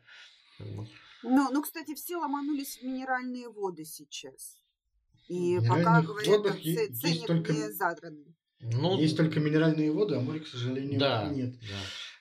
[0.59, 4.59] Ну, ну, кстати, все ломанулись в минеральные воды сейчас.
[5.29, 8.37] И пока, говорят, там, есть, ценник есть только, не задранный.
[8.61, 11.59] Ну, есть только минеральные воды, а море, к сожалению, да, нет.
[11.61, 11.77] Да.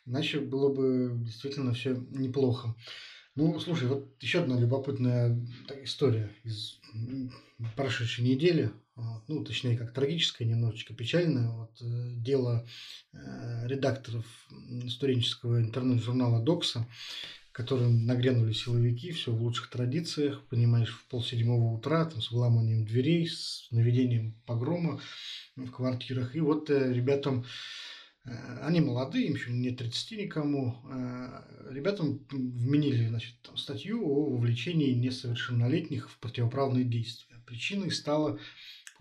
[0.06, 2.76] Иначе было бы действительно все неплохо.
[3.36, 5.40] Ну, слушай, вот еще одна любопытная
[5.84, 6.80] история из
[7.76, 8.72] прошедшей недели,
[9.28, 11.50] ну, точнее, как трагическая, немножечко печальная.
[11.50, 11.86] Вот э,
[12.16, 12.66] дело
[13.14, 14.26] э, редакторов
[14.90, 16.88] студенческого интернет-журнала «Докса»,
[17.52, 23.28] которым нагрянули силовики, все в лучших традициях, понимаешь, в полседьмого утра, там, с вламыванием дверей,
[23.28, 25.00] с наведением погрома
[25.56, 26.36] в квартирах.
[26.36, 27.46] И вот э, ребятам
[28.62, 30.78] они молодые, им еще нет 30 никому.
[31.72, 37.32] Ребятам вменили значит, там, статью о вовлечении несовершеннолетних в противоправные действия.
[37.52, 38.40] Причиной стала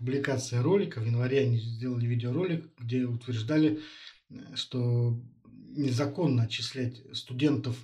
[0.01, 0.99] публикация ролика.
[0.99, 3.79] В январе они сделали видеоролик, где утверждали,
[4.29, 5.21] э, что
[5.75, 7.77] незаконно отчислять студентов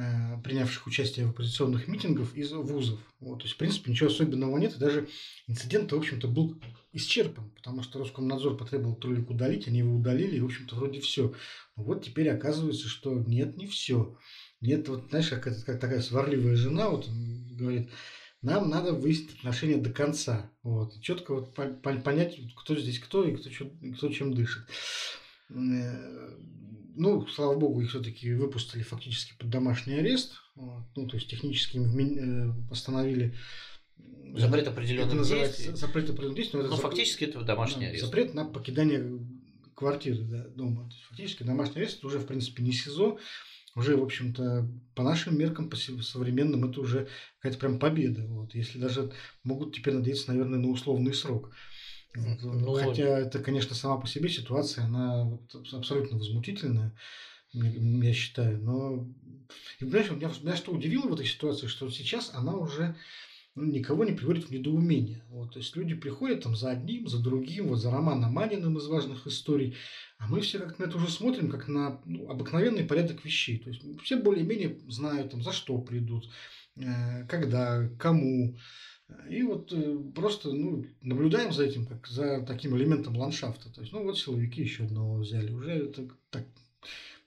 [0.00, 3.00] Э, принявших участие в оппозиционных митингах из вузов.
[3.18, 4.76] Вот, то есть, в принципе, ничего особенного нет.
[4.76, 5.08] И даже
[5.48, 6.60] инцидент, в общем-то, был
[6.92, 11.34] исчерпан, потому что Роскомнадзор потребовал троллик удалить, они его удалили, и, в общем-то, вроде все.
[11.74, 14.16] Но вот теперь оказывается, что нет, не все.
[14.60, 17.90] Нет, вот, знаешь, как, это, как такая сварливая жена вот, говорит,
[18.42, 20.50] нам надо выяснить отношения до конца.
[20.62, 23.50] Вот, и четко вот понять, кто здесь кто и кто,
[23.96, 24.64] кто чем дышит.
[25.50, 26.36] Э,
[26.94, 30.34] ну, слава богу, их все-таки выпустили фактически под домашний арест.
[30.54, 30.84] Вот.
[30.96, 33.34] Ну, то есть технически им э, постановили
[34.34, 35.74] запрет определенных это действий.
[35.74, 36.58] Запрет определенных действий.
[36.58, 38.04] Но, но запрет, фактически это домашний арест.
[38.04, 39.20] Запрет на покидание
[39.74, 40.88] квартиры да, дома.
[40.88, 43.18] То есть, фактически домашний арест это уже, в принципе, не СИЗО.
[43.78, 47.06] Уже, в общем-то, по нашим меркам, по современным, это уже
[47.38, 48.26] какая-то прям победа.
[48.26, 48.52] Вот.
[48.56, 49.12] Если даже
[49.44, 51.52] могут теперь надеяться, наверное, на условный срок.
[52.12, 55.38] Ну, Хотя это, конечно, сама по себе ситуация, она
[55.72, 56.92] абсолютно возмутительная,
[57.52, 58.60] я считаю.
[58.60, 59.14] Но,
[59.78, 62.96] и, понимаешь, меня, меня что удивило в этой ситуации, что сейчас она уже ну,
[63.64, 65.24] никого не приводит в недоумение.
[65.28, 68.86] Вот, то есть люди приходят там за одним, за другим, вот за Романом Маниным из
[68.86, 69.76] важных историй,
[70.18, 73.58] а мы все как на это уже смотрим, как на ну, обыкновенный порядок вещей.
[73.58, 76.28] То есть все более-менее знают, там, за что придут,
[76.76, 78.56] э, когда, кому,
[79.30, 83.72] и вот э, просто ну, наблюдаем за этим, как за таким элементом ландшафта.
[83.72, 85.50] То есть, ну вот силовики еще одного взяли.
[85.50, 86.44] Уже это так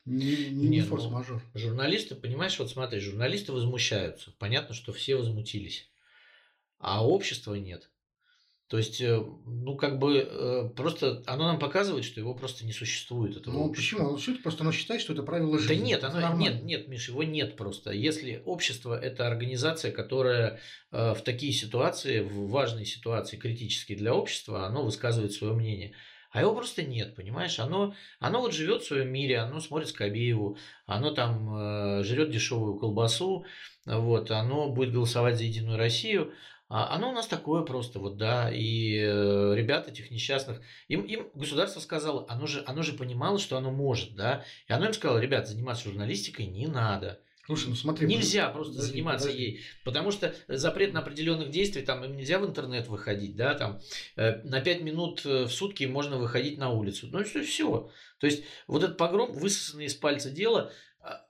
[0.06, 1.44] не, не, не ну, форс-мажор.
[1.54, 4.34] Ну, журналисты, понимаешь, вот смотри, журналисты возмущаются.
[4.40, 5.91] Понятно, что все возмутились.
[6.82, 7.90] А общества нет.
[8.72, 12.72] То есть, э, ну, как бы, э, просто оно нам показывает, что его просто не
[12.72, 13.36] существует.
[13.36, 13.98] Этого ну, общества.
[13.98, 14.08] почему?
[14.08, 15.76] Оно существует, просто оно считает, что это правило жизни.
[15.76, 17.92] Да нет, оно, нет, нет, Миш, его нет просто.
[17.92, 20.62] Если общество– это организация, которая
[20.94, 25.94] э, в такие ситуации, в важные ситуации, критические для общества, оно высказывает свое мнение.
[26.32, 27.60] А его просто нет, понимаешь?
[27.60, 32.80] Оно, оно вот живет в своем мире, оно смотрит Скобееву, оно там э, жрет дешевую
[32.80, 33.46] колбасу,
[33.86, 36.32] вот, оно будет голосовать за Единую Россию,
[36.74, 41.82] оно у нас такое просто, вот, да, и э, ребята этих несчастных, им, им государство
[41.82, 45.50] сказало, оно же, оно же понимало, что оно может, да, и оно им сказало, ребят,
[45.50, 47.20] заниматься журналистикой не надо.
[47.46, 49.44] Слушай, ну смотри, нельзя просто подожди, заниматься подожди.
[49.44, 53.82] ей, потому что запрет на определенных действий, там им нельзя в интернет выходить, да, там
[54.16, 57.92] э, на 5 минут э, в сутки можно выходить на улицу, ну что все.
[58.20, 61.26] То есть вот этот погром, высосанный из пальца дело, а,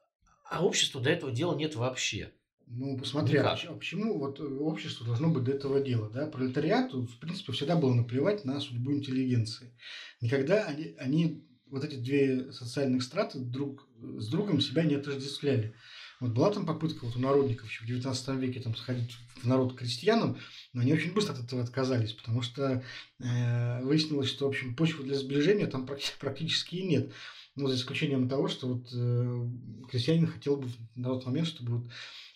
[0.45, 2.31] а обществу до этого дела нет вообще.
[2.73, 6.09] Ну, посмотри, а почему вот э, общество должно быть до этого дела?
[6.09, 6.27] Да?
[6.27, 9.75] Пролетариату, в принципе, всегда было наплевать на судьбу интеллигенции.
[10.21, 15.75] Никогда они, они вот эти две социальных страты друг с другом себя не отождествляли.
[16.21, 19.75] Вот была там попытка вот у народников еще в 19 веке там сходить в народ
[19.75, 20.37] крестьянам,
[20.71, 22.83] но они очень быстро от этого отказались, потому что
[23.19, 25.85] э, выяснилось, что, в общем, почвы для сближения там
[26.19, 27.11] практически и нет.
[27.55, 29.49] Ну, за исключением того, что вот э,
[29.89, 31.91] крестьянин хотел бы на тот момент, чтобы вот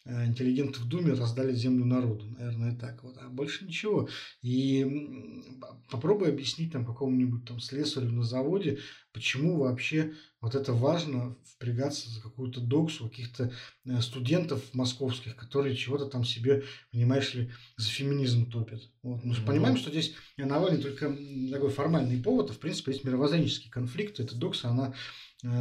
[0.06, 4.08] интеллигенты в Думе раздали землю народу, наверное, так вот, а больше ничего.
[4.42, 5.42] И
[5.90, 8.80] попробуй объяснить там какому-нибудь там слесарю на заводе,
[9.14, 13.52] почему вообще вот это важно впрягаться за какую-то доксу каких-то
[13.86, 18.82] э, студентов московских, которые чего-то там себе, понимаешь ли, за феминизм топят.
[19.02, 19.24] Вот.
[19.24, 21.16] Мы же ну, понимаем, что здесь Навальный только
[21.52, 24.20] такой формальный повод, а в принципе есть мировоззренческий конфликт.
[24.20, 24.94] Эта докса, она Э,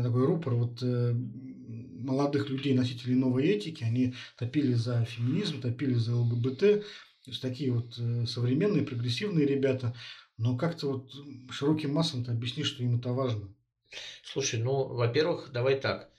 [0.02, 6.16] такой рупор вот э, молодых людей, носителей новой этики, они топили за феминизм, топили за
[6.16, 9.94] ЛГБТ, то есть такие вот э, современные, прогрессивные ребята,
[10.36, 11.12] но как-то вот
[11.50, 13.54] широким массам ты объяснишь, что им это важно.
[14.24, 16.10] Слушай, ну, во-первых, давай так.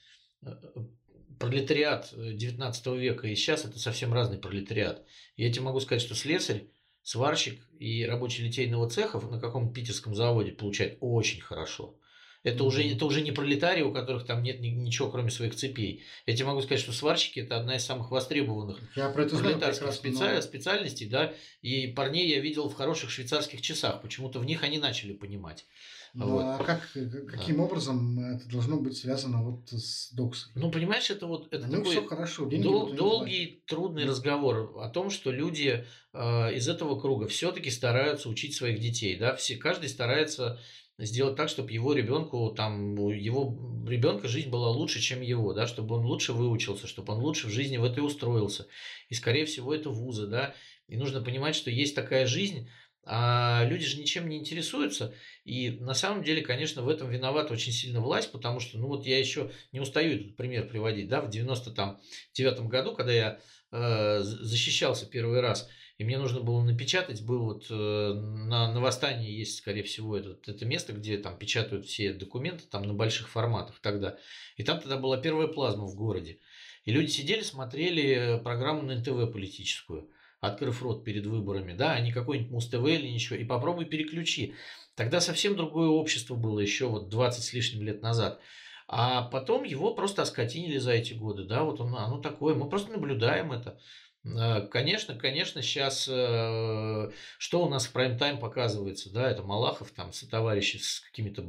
[1.40, 5.06] Пролетариат 19 века и сейчас это совсем разный пролетариат.
[5.36, 6.68] Я тебе могу сказать, что слесарь,
[7.04, 12.00] сварщик и рабочий литейного цеха на каком-то питерском заводе получает очень хорошо.
[12.46, 16.04] Это уже, это уже не пролетарии, у которых там нет ничего, кроме своих цепей.
[16.28, 19.92] Я тебе могу сказать, что сварщики это одна из самых востребованных я про это пролетарских
[19.92, 20.36] специаль...
[20.36, 20.42] но...
[20.42, 21.34] специальностей, да.
[21.64, 24.04] И парней я видел в хороших швейцарских часах.
[24.04, 25.66] Почему-то в них они начали понимать.
[26.14, 26.44] Ну, вот.
[26.44, 26.82] а как,
[27.28, 27.64] каким да.
[27.64, 30.52] образом это должно быть связано вот с доксой?
[30.56, 35.10] Ну, понимаешь, это вот это ну, такой все хорошо, дол- долгий, трудный разговор о том,
[35.10, 40.58] что люди э, из этого круга все-таки стараются учить своих детей, да, все, каждый старается
[40.98, 45.96] сделать так, чтобы его ребенку, там, его ребенка жизнь была лучше, чем его, да, чтобы
[45.96, 48.68] он лучше выучился, чтобы он лучше в жизни в этой устроился.
[49.10, 50.56] И, скорее всего, это вузы, да.
[50.88, 52.70] И нужно понимать, что есть такая жизнь,
[53.08, 55.14] А люди же ничем не интересуются.
[55.44, 59.06] И на самом деле, конечно, в этом виновата очень сильно власть, потому что, ну вот
[59.06, 63.40] я еще не устаю этот пример приводить, да, в 99 году, когда я
[63.72, 69.32] э, защищался первый раз, и мне нужно было напечатать, был вот э, на, на Восстании
[69.32, 73.80] есть, скорее всего, это, это место, где там печатают все документы, там на больших форматах
[73.82, 74.18] тогда.
[74.58, 76.40] И там тогда была первая плазма в городе.
[76.84, 80.10] И люди сидели, смотрели программу на НТВ политическую,
[80.42, 83.38] открыв рот перед выборами, да, а не какой-нибудь Муз-ТВ или ничего.
[83.38, 84.54] И попробуй переключи.
[84.96, 88.42] Тогда совсем другое общество было еще вот 20 с лишним лет назад.
[88.88, 92.92] А потом его просто оскотинили за эти годы, да, вот он, оно такое, мы просто
[92.92, 93.80] наблюдаем это.
[94.26, 100.12] Э, конечно, конечно, сейчас э, что у нас в прайм-тайм показывается, да, это Малахов там
[100.12, 101.46] со товарищи с какими-то,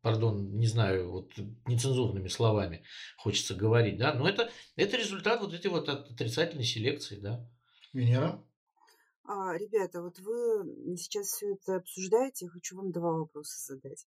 [0.00, 1.30] пардон, не знаю, вот
[1.66, 2.82] нецензурными словами
[3.16, 7.48] хочется говорить, да, но это, это результат вот этой вот отрицательной селекции, да.
[7.92, 8.42] Венера?
[9.24, 14.04] А, ребята, вот вы сейчас все это обсуждаете, я хочу вам два вопроса задать.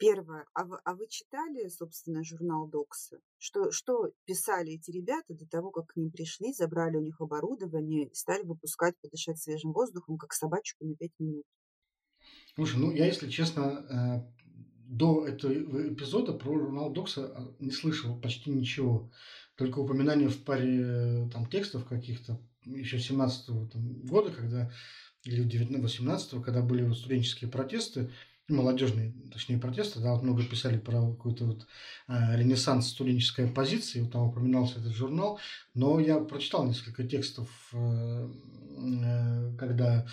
[0.00, 0.46] Первое.
[0.54, 3.20] А вы, а вы читали, собственно, журнал Доксы?
[3.36, 8.06] Что, что писали эти ребята до того, как к ним пришли, забрали у них оборудование
[8.06, 11.44] и стали выпускать, подышать свежим воздухом, как собачку на пять минут?
[12.54, 14.40] Слушай, ну я, если честно, э,
[14.86, 19.12] до этого эпизода про журнал Докса не слышал почти ничего.
[19.54, 23.68] Только упоминания в паре э, там, текстов каких-то еще 17 -го,
[24.06, 24.72] года, когда
[25.24, 25.42] или
[25.78, 28.10] 18 когда были студенческие протесты,
[28.50, 31.66] молодежные, точнее, протесты, да, вот много писали про какой-то вот
[32.08, 35.38] э, ренессанс студенческой оппозиции, вот там упоминался этот журнал,
[35.74, 38.28] но я прочитал несколько текстов, э,
[38.78, 40.06] э, когда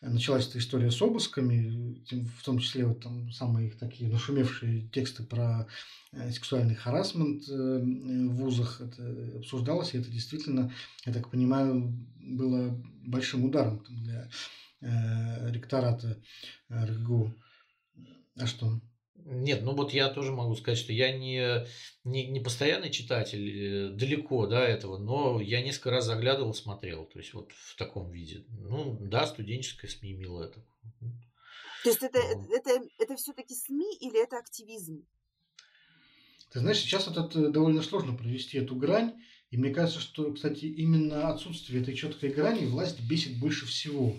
[0.00, 2.02] началась эта история с обысками,
[2.38, 5.66] в том числе вот там самые такие нашумевшие тексты про
[6.12, 10.72] э, сексуальный харасмент э, в вузах, это обсуждалось, и это действительно,
[11.06, 14.28] я так понимаю, было большим ударом для
[15.50, 16.18] ректората
[16.70, 17.32] РГУ.
[18.36, 18.80] А что?
[19.16, 21.66] Нет, ну вот я тоже могу сказать, что я не,
[22.04, 27.18] не, не постоянный читатель, э, далеко до этого, но я несколько раз заглядывал, смотрел, то
[27.18, 28.44] есть вот в таком виде.
[28.48, 30.60] Ну да, студенческое СМИ мило это.
[31.84, 32.54] То есть это, ну.
[32.54, 35.06] это, это все-таки СМИ или это активизм?
[36.50, 39.14] Ты знаешь, сейчас вот это довольно сложно провести эту грань,
[39.50, 44.16] и мне кажется, что, кстати, именно отсутствие этой четкой грани власть бесит больше всего.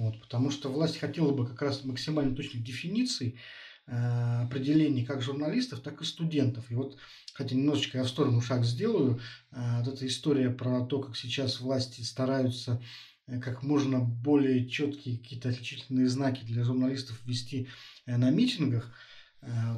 [0.00, 3.38] Вот, потому что власть хотела бы как раз максимально точных дефиниций,
[3.86, 6.70] э, определений как журналистов, так и студентов.
[6.70, 6.96] И вот,
[7.34, 9.20] хотя немножечко я в сторону шаг сделаю,
[9.52, 12.82] э, вот эта история про то, как сейчас власти стараются
[13.26, 17.68] э, как можно более четкие какие-то отличительные знаки для журналистов ввести
[18.06, 18.90] на митингах–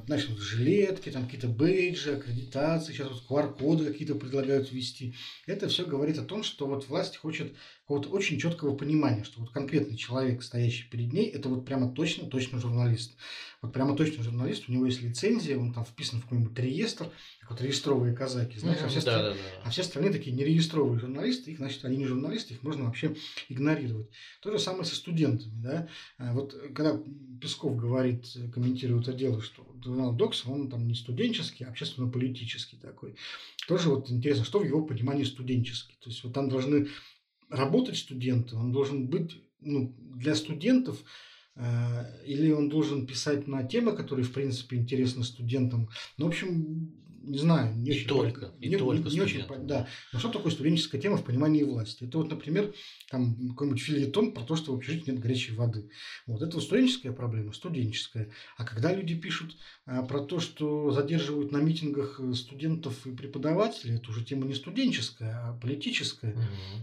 [0.07, 5.15] знаешь, вот жилетки, там какие-то бейджи, аккредитации, сейчас вот QR-коды какие-то предлагают ввести.
[5.47, 7.55] Это все говорит о том, что вот власть хочет
[7.93, 12.59] какого-то очень четкого понимания, что вот конкретный человек, стоящий перед ней, это вот прямо точно-точно
[12.59, 13.17] журналист.
[13.61, 17.51] Вот прямо точно журналист, у него есть лицензия, он там вписан в какой-нибудь реестр, как
[17.51, 19.63] вот реестровые казаки, знаешь, а, все да, остальные, да, да.
[19.65, 23.15] а все остальные такие нереестровые журналисты, их, значит, они не журналисты, их можно вообще
[23.51, 24.09] игнорировать.
[24.41, 25.89] То же самое со студентами, да.
[26.17, 26.99] А вот когда
[27.43, 33.17] Песков говорит, комментирует это дело, что журнал Докс, он там не студенческий, а общественно-политический такой.
[33.69, 35.97] Тоже вот интересно, что в его понимании студенческий.
[36.01, 36.89] То есть вот там должны
[37.53, 41.05] работать студенты, он должен быть ну, для студентов
[41.55, 45.89] э, или он должен писать на темы, которые, в принципе, интересны студентам.
[46.17, 49.45] Ну, в общем, не знаю, не и очень только, и не, только не, не очень,
[49.67, 49.89] да.
[50.13, 52.05] Но что такое студенческая тема в понимании власти?
[52.05, 52.75] Это вот, например,
[53.11, 55.89] там какой-нибудь фильетон про то, что в общежитии нет горячей воды.
[56.27, 58.31] Вот это вот студенческая проблема, студенческая.
[58.57, 59.57] А когда люди пишут
[59.87, 65.35] а, про то, что задерживают на митингах студентов и преподавателей, это уже тема не студенческая,
[65.43, 66.37] а политическая.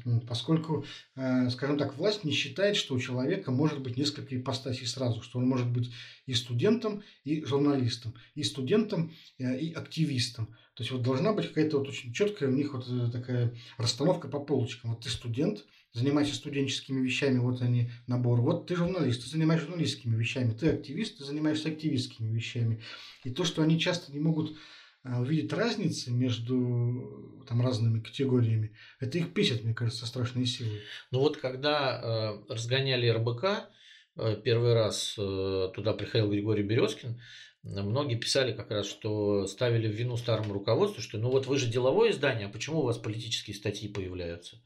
[0.06, 0.22] Угу.
[0.28, 0.86] Поскольку,
[1.16, 5.40] а, скажем так, власть не считает, что у человека может быть несколько ипостасей сразу, что
[5.40, 5.92] он может быть
[6.30, 10.46] и студентом, и журналистом, и студентом, э, и активистом.
[10.76, 14.28] То есть вот должна быть какая-то вот очень четкая у них вот э, такая расстановка
[14.28, 14.92] по полочкам.
[14.92, 18.42] Вот ты студент, занимайся студенческими вещами, вот они набор.
[18.42, 20.52] Вот ты журналист, ты занимаешься журналистскими вещами.
[20.54, 22.84] Ты активист, ты занимаешься активистскими вещами.
[23.24, 24.56] И то, что они часто не могут
[25.04, 30.82] э, увидеть разницы между там, разными категориями, это их писит, мне кажется, страшной силой.
[31.10, 33.68] Ну вот когда э, разгоняли РБК,
[34.44, 37.20] первый раз э, туда приходил Григорий Березкин,
[37.64, 41.68] многие писали как раз, что ставили в вину старому руководству, что ну вот вы же
[41.68, 44.62] деловое издание, а почему у вас политические статьи появляются?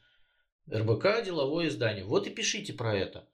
[0.71, 2.05] РБК– деловое издание.
[2.05, 3.27] Вот и пишите про это.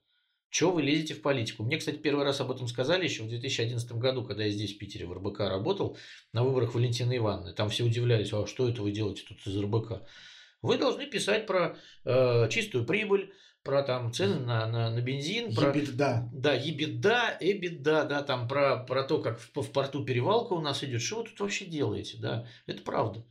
[0.50, 1.62] Чего вы лезете в политику?
[1.62, 4.78] Мне, кстати, первый раз об этом сказали еще в 2011 году, когда я здесь, в
[4.78, 5.96] Питере, в РБК работал,
[6.32, 7.52] на выборах Валентины Ивановны.
[7.52, 10.02] Там все удивлялись, а что это вы делаете тут из РБК?
[10.62, 13.32] Вы должны писать про э, чистую прибыль,
[13.62, 16.28] про там цены на, на, на бензин, про Ебеда.
[16.32, 20.82] да, ебеда, эбеда, да, там про, про то, как в, в порту перевалка у нас
[20.82, 21.02] идет.
[21.02, 22.46] Что вы тут вообще делаете, да?
[22.66, 23.24] Это правда.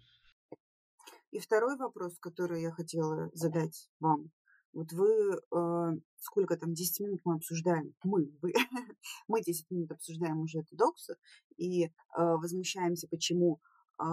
[1.32, 4.32] И второй вопрос, который я хотела задать вам.
[4.74, 8.54] Вот вы, э, сколько там, 10 минут мы обсуждаем, мы, вы,
[9.28, 11.16] мы 10 минут обсуждаем уже эту доксу
[11.58, 13.60] и э, возмущаемся, почему
[14.00, 14.04] э,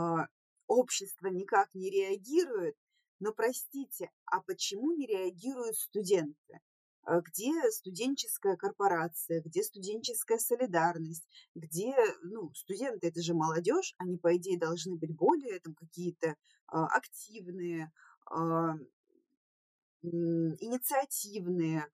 [0.67, 2.77] общество никак не реагирует.
[3.19, 6.61] Но простите, а почему не реагируют студенты?
[7.07, 14.37] Э, Где студенческая корпорация, где студенческая солидарность, где, ну, студенты это же молодежь, они, по
[14.37, 16.35] идее, должны быть более там какие-то
[16.69, 17.93] а, активные,
[18.27, 18.75] а,
[20.03, 21.89] инициативные.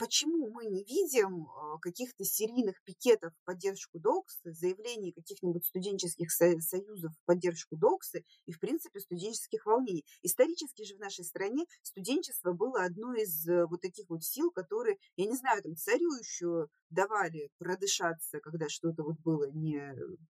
[0.00, 6.58] Почему мы не видим а, каких-то серийных пикетов в поддержку Доксы, заявлений каких-нибудь студенческих со-
[6.60, 10.06] союзов в поддержку Доксы и, в принципе, студенческих волнений?
[10.22, 14.96] Исторически же в нашей стране студенчество было одной из э, вот таких вот сил, которые,
[15.16, 19.80] я не знаю, там царю еще давали продышаться, когда что-то вот было не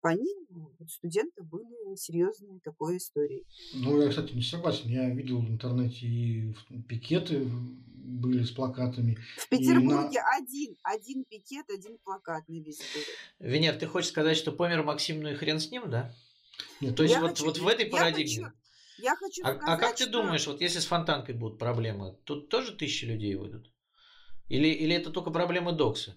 [0.02, 0.46] по ним.
[0.50, 3.46] Вот студенты были серьезной такой историей.
[3.74, 4.90] Ну, я, кстати, не согласен.
[4.90, 6.54] Я видел в интернете и
[6.88, 9.18] пикеты были с плакатами.
[9.38, 13.08] В Петербурге на- один, один пикет, один плакат на весь город.
[13.40, 16.14] Венер, ты хочешь сказать, что помер Максим, ну и хрен с ним, да?
[16.82, 18.44] Нет, То есть Я вот, хочу- вот в этой я парадигме.
[18.46, 18.58] хочу
[18.98, 22.18] Я хочу А, сказать, а как ты что- думаешь, вот если с фонтанкой будут проблемы,
[22.24, 23.72] тут тоже тысячи людей выйдут?
[24.50, 26.16] Или, или это только проблемы Доксы?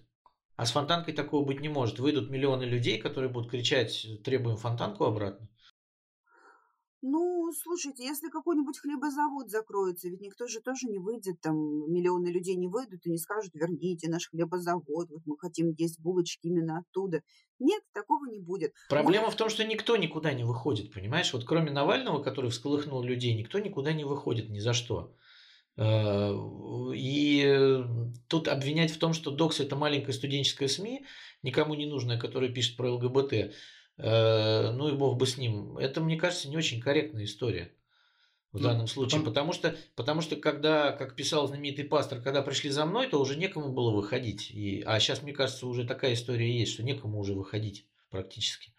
[0.55, 1.99] А с фонтанкой такого быть не может.
[1.99, 5.49] Выйдут миллионы людей, которые будут кричать, требуем фонтанку обратно.
[7.07, 11.55] Ну, слушайте, если какой-нибудь хлебозавод закроется, ведь никто же тоже не выйдет, там
[11.91, 16.47] миллионы людей не выйдут и не скажут, верните наш хлебозавод, вот мы хотим есть булочки
[16.47, 17.21] именно оттуда.
[17.59, 18.73] Нет, такого не будет.
[18.89, 21.31] Проблема в том, что никто никуда не выходит, понимаешь?
[21.31, 25.15] Вот кроме Навального, который всколыхнул людей, никто никуда не выходит ни за что.
[25.77, 26.33] Э,
[26.95, 27.83] И э,
[28.27, 31.05] тут обвинять в том, что Докс это маленькая студенческая СМИ,
[31.43, 33.33] никому не нужная, которая пишет про ЛГБТ,
[33.97, 37.73] э, ну и бог бы с ним, это, мне кажется, не очень корректная история
[38.53, 42.41] в Ну, данном случае, потом- потому что, потому что когда, как писал знаменитый пастор, когда
[42.41, 44.49] пришли за мной, то уже некому было выходить.
[44.51, 48.71] И, а сейчас, мне кажется, уже такая история есть, что некому уже выходить практически.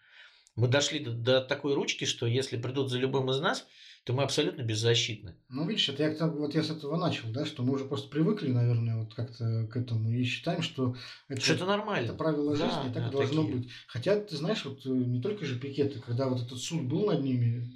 [0.55, 3.67] Мы дошли до, до такой ручки, что если придут за любым из нас,
[4.07, 5.35] то мы абсолютно беззащитны.
[5.49, 8.47] Ну, видишь, это я, вот я с этого начал, да, что мы уже просто привыкли,
[8.47, 10.95] наверное, вот как-то к этому и считаем, что
[11.27, 12.05] это, Что это нормально.
[12.05, 13.57] это правило Да, жизни, и так да, должно такие.
[13.57, 13.69] быть.
[13.87, 17.21] Хотя, ты знаешь, вот э, не только же пикеты, когда вот этот суд был над
[17.21, 17.69] ними,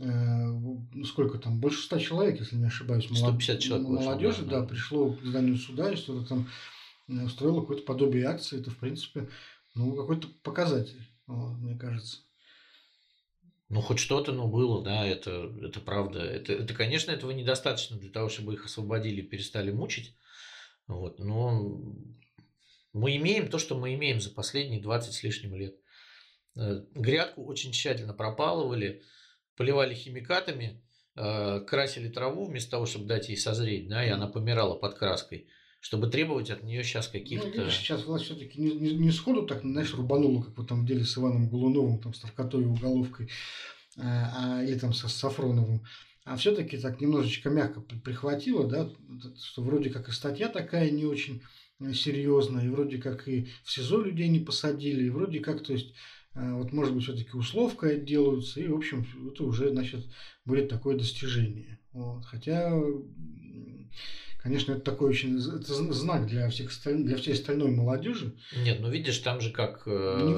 [0.00, 4.50] э, ну, сколько там, больше ста человек, если не ошибаюсь, молод- 150 человек молодежи, да,
[4.50, 4.66] да, да.
[4.66, 6.48] пришло к зданию суда и что-то там
[7.06, 9.28] э, устроило какое-то подобие акции, это, в принципе,
[9.76, 12.22] ну, какой-то показатель, вот, мне кажется.
[13.74, 16.20] Ну, хоть что-то, но было, да, это, это правда.
[16.20, 20.14] Это, это, конечно, этого недостаточно для того, чтобы их освободили и перестали мучить.
[20.86, 21.74] Вот, но
[22.92, 25.74] мы имеем то, что мы имеем за последние 20 с лишним лет.
[26.54, 29.02] Э, Грядку очень тщательно пропалывали,
[29.56, 30.80] поливали химикатами,
[31.16, 35.48] э, красили траву вместо того, чтобы дать ей созреть, да, и она помирала под краской,
[35.84, 37.46] чтобы требовать от нее сейчас Ну, каких-то...
[37.46, 41.04] видишь, сейчас власть все-таки не, не, не сходу так, знаешь, рубанула, как в этом деле
[41.04, 43.28] с Иваном Голуновым, там, с наркотой и уголовкой,
[43.98, 45.84] а, а, или там со Сафроновым.
[46.24, 50.90] А все-таки так немножечко мягко при- прихватило, да, вот, что вроде как и статья такая
[50.90, 51.42] не очень
[51.80, 55.74] э, серьезная, и вроде как и в СИЗО людей не посадили, и вроде как, то
[55.74, 55.92] есть,
[56.34, 60.06] э, вот может быть все-таки условка отделаются, и в общем это уже, значит,
[60.46, 61.78] будет такое достижение.
[61.92, 62.24] Вот.
[62.24, 62.72] Хотя,
[64.44, 68.34] конечно, это такой очень это зн- знак для всех для всей остальной молодежи.
[68.64, 69.82] Нет, ну видишь, там же как...
[69.86, 70.34] э, Не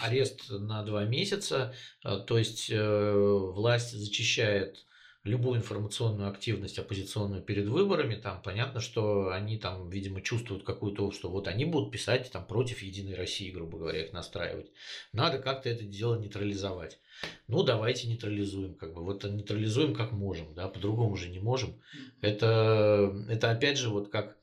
[0.00, 1.72] арест на два месяца,
[2.04, 3.12] э, то есть э,
[3.54, 4.84] власть зачищает
[5.24, 11.30] любую информационную активность оппозиционную перед выборами, там понятно, что они там, видимо, чувствуют какую-то, что
[11.30, 14.72] вот они будут писать там против Единой России, грубо говоря, их настраивать.
[15.12, 16.98] Надо как-то это дело нейтрализовать.
[17.46, 21.80] Ну, давайте нейтрализуем, как бы, вот нейтрализуем как можем, да, по-другому же не можем.
[22.20, 24.36] Это, это опять же вот как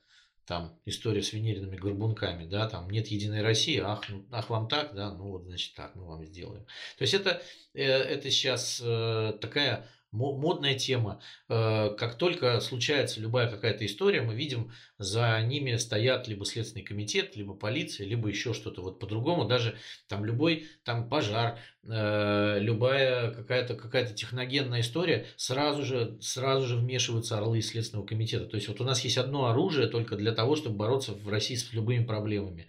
[0.46, 4.94] там история с венериными горбунками, да, там нет единой России, ах, ну, ах вам так,
[4.94, 6.64] да, ну вот значит так, мы вам сделаем.
[6.98, 7.40] То есть это,
[7.74, 11.20] э, это сейчас э, такая модная тема.
[11.48, 17.36] Э, Как только случается любая какая-то история, мы видим, за ними стоят либо Следственный комитет,
[17.36, 19.46] либо полиция, либо еще что-то вот по-другому.
[19.46, 19.76] Даже
[20.08, 27.38] там любой там пожар, э, любая какая-то какая техногенная история, сразу же, сразу же вмешиваются
[27.38, 28.46] орлы из Следственного комитета.
[28.46, 31.54] То есть вот у нас есть одно оружие только для того, чтобы бороться в России
[31.54, 32.68] с любыми проблемами.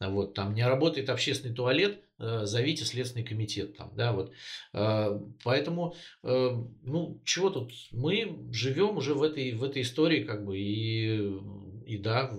[0.00, 4.32] Вот, там не работает общественный туалет, зовите Следственный комитет там, да, вот.
[4.72, 6.50] Э, поэтому, э,
[6.82, 11.38] ну, чего тут, мы живем уже в этой, в этой истории, как бы, и,
[11.86, 12.32] и да,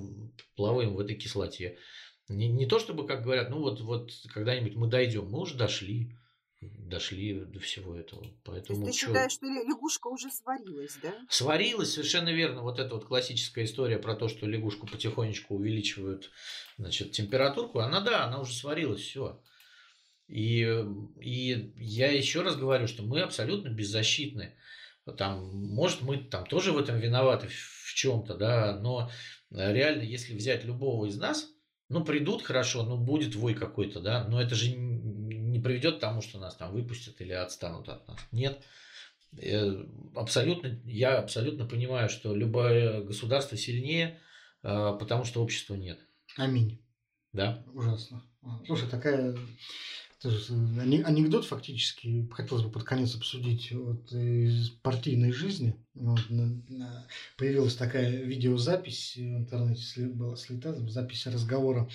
[0.55, 1.77] плаваем в этой кислоте.
[2.27, 6.15] Не, не то чтобы, как говорят, ну вот, вот когда-нибудь мы дойдем, мы уже дошли
[6.61, 8.25] дошли до всего этого.
[8.43, 9.07] Поэтому То есть ты чё...
[9.07, 11.13] считаешь, что лягушка уже сварилась, да?
[11.29, 12.61] Сварилась, совершенно верно.
[12.61, 16.31] Вот эта вот классическая история про то, что лягушку потихонечку увеличивают
[16.77, 19.41] значит, температурку, она да, она уже сварилась, все.
[20.27, 20.83] И,
[21.21, 24.55] и я еще раз говорю, что мы абсолютно беззащитны.
[25.17, 29.11] Там, может, мы там тоже в этом виноваты в чем-то, да, но
[29.51, 31.47] реально, если взять любого из нас,
[31.89, 36.21] ну, придут хорошо, ну, будет вой какой-то, да, но это же не приведет к тому,
[36.21, 38.19] что нас там выпустят или отстанут от нас.
[38.31, 38.63] Нет.
[39.37, 44.19] Э, абсолютно, я абсолютно понимаю, что любое государство сильнее,
[44.63, 45.99] э, потому что общества нет.
[46.37, 46.81] Аминь.
[47.31, 47.63] Да.
[47.73, 48.23] Ужасно.
[48.65, 49.35] Слушай, такая
[50.25, 55.75] анекдот фактически хотелось бы под конец обсудить вот из партийной жизни.
[55.93, 56.19] Вот,
[57.37, 61.89] появилась такая видеозапись в интернете, была слита, запись разговора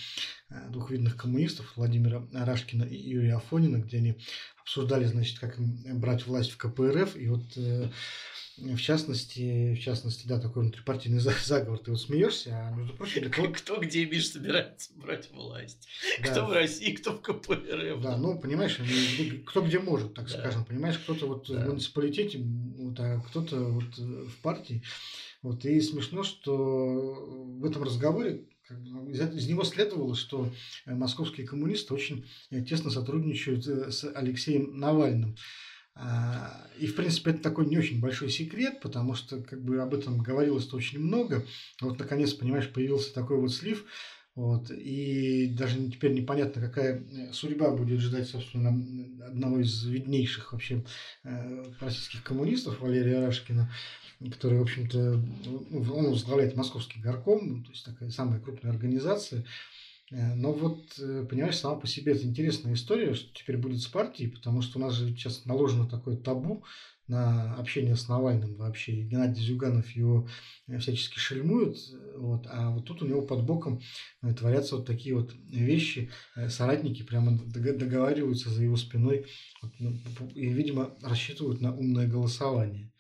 [0.49, 4.17] э, двух видных коммунистов Владимира Рашкина и Юрия Афонина, где они
[4.63, 7.17] обсуждали, значит, как брать власть в КПРФ.
[7.17, 7.91] И вот э,
[8.59, 11.79] в частности, в частности, да, такой внутрипартийный заговор.
[11.79, 13.31] Ты вот смеешься, а между прочим...
[13.31, 15.89] Кто, кто где, Миш, собирается брать власть?
[16.23, 16.31] Да.
[16.31, 18.03] Кто в России, кто в КПРФ.
[18.03, 18.79] Да, ну, понимаешь,
[19.47, 20.39] кто где может, так да.
[20.39, 20.65] скажем.
[20.65, 21.65] Понимаешь, кто-то вот да.
[21.65, 24.83] в муниципалитете, вот, а кто-то вот в партии.
[25.43, 28.45] Вот, и смешно, что в этом разговоре
[29.09, 30.53] из него следовало, что
[30.87, 32.27] московские коммунисты очень
[32.69, 35.37] тесно сотрудничают э, с Алексеем Навальным.
[35.95, 39.95] А, и, в принципе, это такой не очень большой секрет, потому что как бы об
[39.95, 41.45] этом говорилось-то очень много.
[41.81, 43.85] Вот, наконец, понимаешь, появился такой вот слив.
[44.37, 48.71] Вот, и даже теперь непонятно, какая э, судьба будет ждать, собственно,
[49.27, 50.85] одного из виднейших вообще
[51.25, 53.71] э, российских коммунистов, Валерия Рашкина,
[54.31, 59.45] который, в общем-то, ну, он возглавляет Московский горком, то есть такая самая крупная организация.
[60.11, 63.87] Э, но вот, э, понимаешь, сама по себе это интересная история, что теперь будет с
[63.87, 66.65] партией, потому что у нас же сейчас наложено такое табу
[67.07, 68.93] на общение с Навальным вообще.
[68.93, 70.29] И Геннадий Зюганов его
[70.67, 71.77] э, всячески шельмует,
[72.17, 73.81] вот, а вот тут у него под боком
[74.37, 76.11] творятся вот такие вот вещи.
[76.49, 79.27] Соратники прямо договариваются за его спиной
[79.79, 79.99] ну,
[80.35, 82.93] и, видимо, рассчитывают на умное голосование.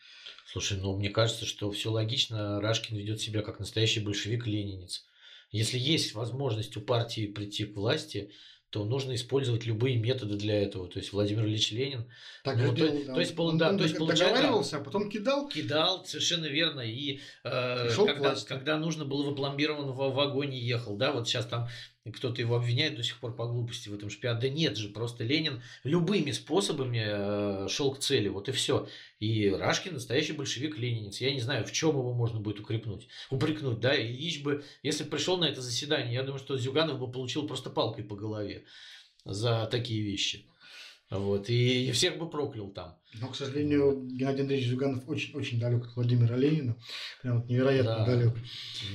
[0.47, 2.61] Слушай, ну мне кажется, что все логично.
[2.61, 5.05] Рашкин ведет себя как настоящий большевик-ленинец.
[5.51, 8.31] Если есть возможность у партии прийти к власти,
[8.71, 10.89] то нужно использовать любые методы для этого.
[10.89, 12.09] То есть Владимир Ильич Ленин.
[12.45, 13.15] Так ну, то, да.
[13.15, 15.49] то есть, он, да, он то есть договаривался, а потом кидал.
[15.49, 16.81] Кидал, совершенно верно.
[16.81, 21.69] И э, когда, когда нужно было в опломбированном вагоне ехал, да, вот сейчас там
[22.11, 24.39] кто-то его обвиняет до сих пор по глупости в этом шпион.
[24.39, 28.89] Да нет же, просто Ленин любыми способами э, шел к цели, вот и все.
[29.19, 31.21] И Рашкин настоящий большевик-ленинец.
[31.21, 35.11] Я не знаю, в чем его можно будет укрепнуть, упрекнуть, да, Ильич бы, если бы
[35.11, 38.65] пришел на это заседание, я думаю, что Зюганов бы получил просто палкой по голове
[39.25, 40.47] за такие вещи.
[41.11, 42.97] Вот, и, и всех бы проклял там.
[43.21, 46.77] Но, к сожалению, Геннадий Андреевич Зюганов очень, очень далек от Владимира Ленина.
[47.21, 48.07] Прям вот невероятно да.
[48.07, 48.35] далек.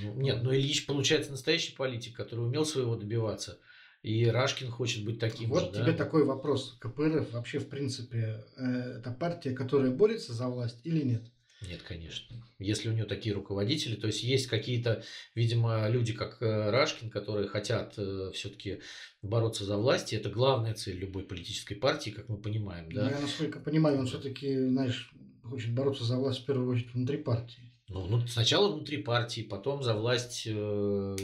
[0.03, 3.59] Ну, нет, но Ильич, получается, настоящий политик, который умел своего добиваться.
[4.01, 5.81] И Рашкин хочет быть таким вот же.
[5.81, 5.97] тебе да?
[5.97, 6.77] такой вопрос.
[6.79, 11.23] КПРФ вообще, в принципе, э, это партия, которая борется за власть или нет?
[11.69, 12.43] Нет, конечно.
[12.59, 15.03] Если у нее такие руководители, то есть есть какие-то,
[15.33, 18.79] видимо, люди, как э, Рашкин, которые хотят э, все-таки
[19.21, 22.91] бороться за власть, и это главная цель любой политической партии, как мы понимаем.
[22.91, 23.05] Да?
[23.05, 25.11] Ну, я, насколько понимаю, он все-таки, знаешь,
[25.43, 27.71] хочет бороться за власть в первую очередь внутри партии.
[27.87, 31.15] Ну, ну, сначала внутри партии, потом за власть э,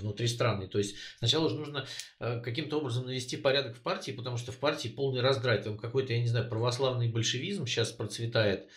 [0.00, 0.68] внутри страны.
[0.68, 1.86] То есть сначала же нужно
[2.20, 5.60] э, каким-то образом навести порядок в партии, потому что в партии полный раздрай.
[5.60, 8.68] Там какой-то, я не знаю, православный большевизм сейчас процветает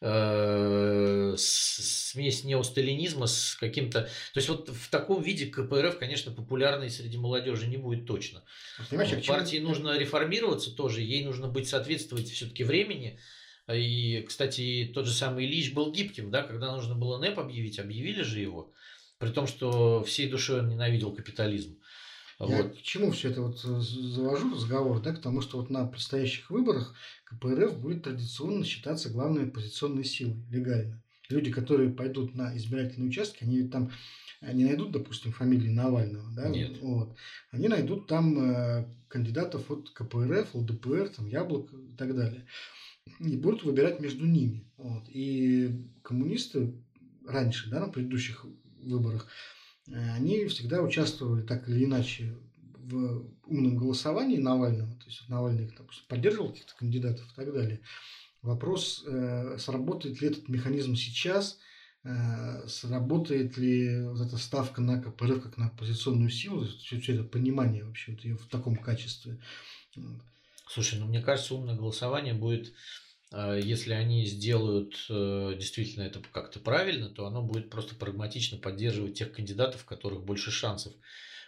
[0.00, 4.02] э, смесь неосталинизма с каким-то...
[4.02, 8.42] То есть вот в таком виде КПРФ, конечно, популярной среди молодежи не будет точно.
[8.88, 9.64] Понимаешь, а партии чем...
[9.64, 13.18] нужно реформироваться тоже, ей нужно быть соответствовать все-таки времени.
[13.72, 18.22] И, кстати, тот же самый Ильич был гибким, да, когда нужно было НЭП объявить, объявили
[18.22, 18.72] же его,
[19.18, 21.78] при том, что всей душой он ненавидел капитализм.
[22.48, 22.78] Я вот.
[22.78, 26.94] к чему все это вот завожу разговор, да, к тому, что вот на предстоящих выборах
[27.24, 31.02] КПРФ будет традиционно считаться главной оппозиционной силой, легально.
[31.28, 33.92] Люди, которые пойдут на избирательные участки, они там
[34.40, 36.78] не найдут, допустим, фамилии Навального, да, Нет.
[36.80, 37.14] вот,
[37.50, 42.46] они найдут там э, кандидатов от КПРФ, ЛДПР, там, Яблок и так далее.
[43.18, 44.66] И будут выбирать между ними.
[44.78, 45.04] Вот.
[45.10, 46.72] И коммунисты
[47.26, 48.46] раньше, да, на предыдущих
[48.82, 49.59] выборах, Э,
[49.92, 52.36] они всегда участвовали так или иначе
[52.90, 57.80] в умном голосовании Навального, то есть Навальный допустим, поддерживал каких-то кандидатов и так далее.
[58.42, 61.58] Вопрос, э, сработает ли этот механизм сейчас,
[62.04, 67.24] э, сработает ли вот эта ставка на КПРФ как на оппозиционную силу, все, все это
[67.24, 69.38] понимание вообще вот ее в таком качестве.
[70.66, 72.72] Слушай, ну мне кажется, умное голосование будет э,
[73.32, 79.32] если они сделают э, действительно это как-то правильно, то оно будет просто прагматично поддерживать тех
[79.32, 80.92] кандидатов, у которых больше шансов.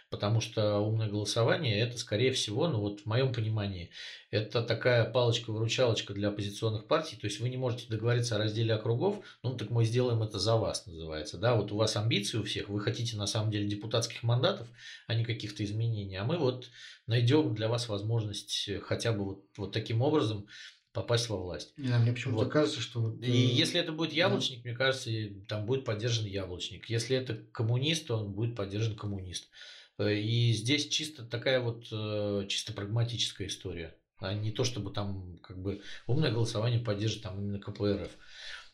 [0.09, 3.89] Потому что умное голосование это, скорее всего, ну вот в моем понимании,
[4.29, 9.25] это такая палочка-выручалочка для оппозиционных партий, то есть вы не можете договориться о разделе округов,
[9.41, 12.69] ну так мы сделаем это за вас, называется, да, вот у вас амбиции у всех,
[12.69, 14.67] вы хотите на самом деле депутатских мандатов,
[15.07, 16.69] а не каких-то изменений, а мы вот
[17.07, 20.47] найдем для вас возможность хотя бы вот, вот таким образом
[20.93, 21.73] попасть во власть.
[21.75, 22.53] Да, мне почему-то Вот.
[22.53, 23.01] кажется, что...
[23.01, 25.09] вот, И э, если это будет яблочник, мне кажется,
[25.47, 26.89] там будет поддержан яблочник.
[26.89, 29.49] Если это коммунист, то он будет поддержан коммунист.
[29.97, 33.95] Э, И здесь чисто такая вот э, чисто прагматическая история.
[34.19, 38.11] А не то, чтобы там как бы умное голосование поддержит там именно КПРФ.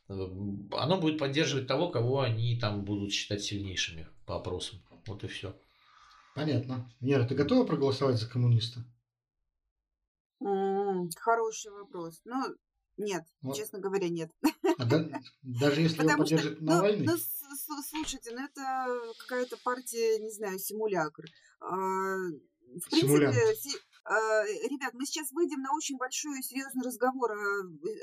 [0.07, 4.79] Оно будет поддерживать того, кого они там будут считать сильнейшими по опросам.
[5.05, 5.55] Вот и все.
[6.35, 6.91] Понятно.
[6.99, 8.83] Вера, ты готова проголосовать за коммуниста?
[10.39, 12.21] Хороший вопрос.
[12.25, 12.35] Ну,
[12.97, 13.55] нет, Вот.
[13.55, 14.29] честно говоря, нет.
[14.77, 15.09] А да-
[15.41, 17.05] даже если его Потому что, поддержит ну, Навальный?
[17.05, 21.23] ну, с- слушайте, ну это какая-то партия, не знаю, симулякр.
[21.61, 23.35] А, В принципе, Симулянт.
[23.57, 27.31] си- а, ребят, мы сейчас выйдем на очень большой и серьезный разговор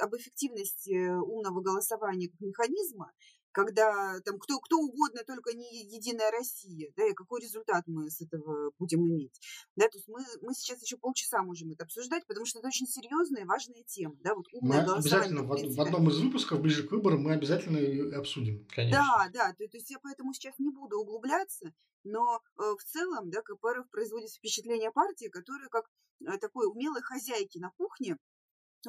[0.01, 3.13] об эффективности умного голосования как механизма,
[3.57, 8.21] когда там кто, кто угодно, только не Единая Россия, да, и какой результат мы с
[8.21, 9.41] этого будем иметь.
[9.77, 12.87] Да, то есть мы, мы сейчас еще полчаса можем это обсуждать, потому что это очень
[12.87, 14.15] серьезная и важная тема.
[14.23, 17.79] Да, вот Мы умное обязательно в, в одном из выпусков, ближе к выборам, мы обязательно
[17.79, 18.67] ее обсудим.
[18.69, 19.01] Конечно.
[19.01, 21.73] Да, да, то, то есть я поэтому сейчас не буду углубляться,
[22.05, 25.87] но э, в целом, да, КПРФ производит впечатление партии, которая как
[26.21, 28.19] э, такой умелой хозяйки на кухне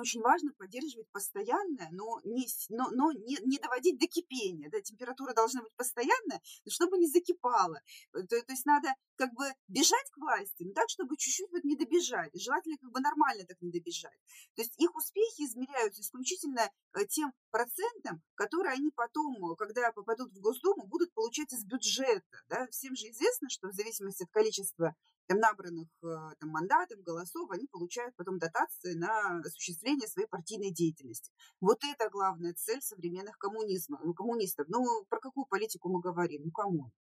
[0.02, 4.70] очень важно поддерживать постоянное, но не, но, но не, не доводить до кипения.
[4.70, 7.82] Да, температура должна быть постоянная, но чтобы не закипала.
[8.14, 11.64] Э, То, то есть надо как бы бежать к власти, но так, чтобы чуть-чуть вот
[11.64, 12.32] не добежать.
[12.34, 14.20] Желательно как бы нормально так не добежать.
[14.56, 20.32] То есть их успехи измеряются исключительно э, тем процентом, который они потом, э, когда попадут
[20.32, 22.22] в Госдуму, будут получать из бюджета.
[22.50, 22.68] Да?
[22.68, 24.96] Всем же известно, что в зависимости от количества
[25.26, 26.08] там, набранных э,
[26.40, 31.32] там, мандатов, голосов, они получают потом дотации на осуществление своей партийной деятельности.
[31.60, 34.68] Вот это главная цель современных коммунизма, ну, коммунистов.
[34.70, 36.44] Ну, про какую политику мы говорим?
[36.46, 36.92] Ну, кому?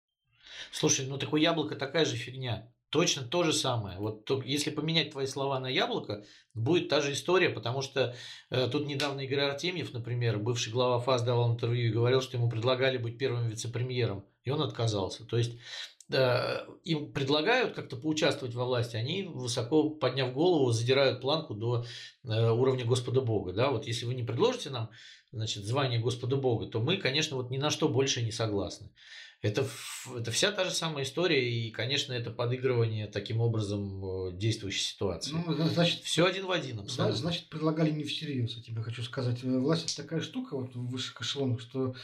[0.72, 2.72] Слушай, ну так у яблока такая же фигня.
[2.96, 3.98] Точно то же самое.
[3.98, 6.24] Вот то- если поменять твои слова на яблоко,
[6.54, 8.14] будет та же история, потому что
[8.48, 12.48] э, тут недавно Игорь Артемьев, например, бывший глава ФАС давал интервью и говорил, что ему
[12.48, 15.26] предлагали быть первым вице-премьером, и он отказался.
[15.26, 15.58] То есть
[16.10, 21.84] э, им предлагают как-то поучаствовать во власти, они высоко подняв голову задирают планку до
[22.24, 23.52] э, уровня Господа Бога.
[23.52, 23.72] Да?
[23.72, 24.88] Вот если вы не предложите нам
[25.32, 28.90] значит, звание Господа Бога, то мы, конечно, вот ни на что больше не согласны.
[29.42, 29.66] Это,
[30.16, 35.32] это вся та же самая история, и, конечно, это подыгрывание таким образом э, действующей ситуации.
[35.32, 37.16] Ну, зна- значит, Все один в один, абсолютно.
[37.16, 39.44] значит, предлагали не всерьез, я тебе хочу сказать.
[39.44, 41.94] Э, Власть такая штука вот в высших эшелонах, что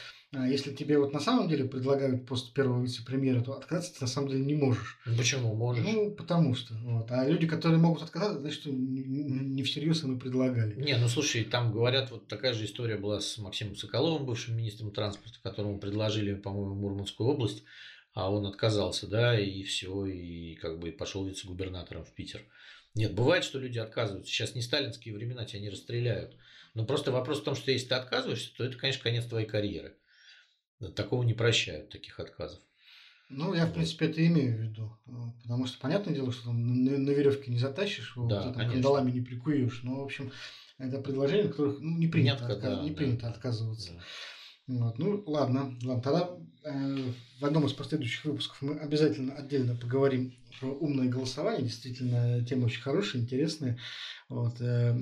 [0.41, 4.29] если тебе вот на самом деле предлагают пост первого вице-премьера, то отказаться ты на самом
[4.29, 4.99] деле не можешь.
[5.05, 5.85] Ну, Почему можешь?
[5.85, 6.73] Ну, потому что.
[6.73, 7.11] Вот.
[7.11, 10.73] А люди, которые могут отказаться, значит, не всерьез им и предлагали.
[10.81, 14.91] Не, ну слушай, там говорят, вот такая же история была с Максимом Соколовым, бывшим министром
[14.91, 17.63] транспорта, которому предложили, по-моему, Мурманскую область,
[18.13, 22.41] а он отказался, да, и все, и как бы пошел вице-губернатором в Питер.
[22.95, 24.31] Нет, бывает, что люди отказываются.
[24.31, 26.35] Сейчас не сталинские времена, тебя не расстреляют.
[26.75, 29.95] Но просто вопрос в том, что если ты отказываешься, то это, конечно, конец твоей карьеры.
[30.89, 32.59] Такого не прощают, таких отказов.
[33.29, 34.91] Ну, я, в принципе, это имею в виду.
[35.07, 35.11] э,
[35.41, 38.67] Потому что, понятное дело, что там на, на веревке не затащишь, его, Да, вот, там
[38.67, 39.79] кандалами не прикуешь.
[39.81, 40.29] Но, в общем,
[40.77, 42.97] это предложение, которых ну, не принято, Понятно, отка- да, не да.
[42.97, 43.93] принято отказываться.
[43.93, 44.03] Да.
[44.67, 46.01] Вот, ну, ладно, ладно.
[46.01, 46.29] Тогда
[46.63, 47.09] э,
[47.39, 51.63] в одном из последующих выпусков мы обязательно отдельно поговорим про умное голосование.
[51.63, 53.77] Действительно, тема очень хорошая, интересная.
[54.33, 54.93] Вот, э,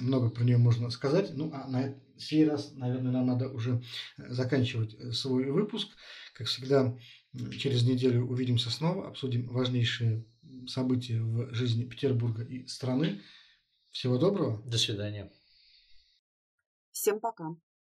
[0.00, 1.30] много про нее можно сказать.
[1.34, 3.80] Ну, а на сей раз, наверное, нам надо уже
[4.18, 5.88] э, заканчивать э, свой выпуск.
[6.34, 6.98] Как всегда,
[7.56, 10.24] через неделю увидимся снова, обсудим важнейшие
[10.66, 13.20] события в жизни Петербурга и страны.
[13.90, 14.60] Всего доброго.
[14.66, 15.30] До свидания.
[16.90, 17.54] Всем пока.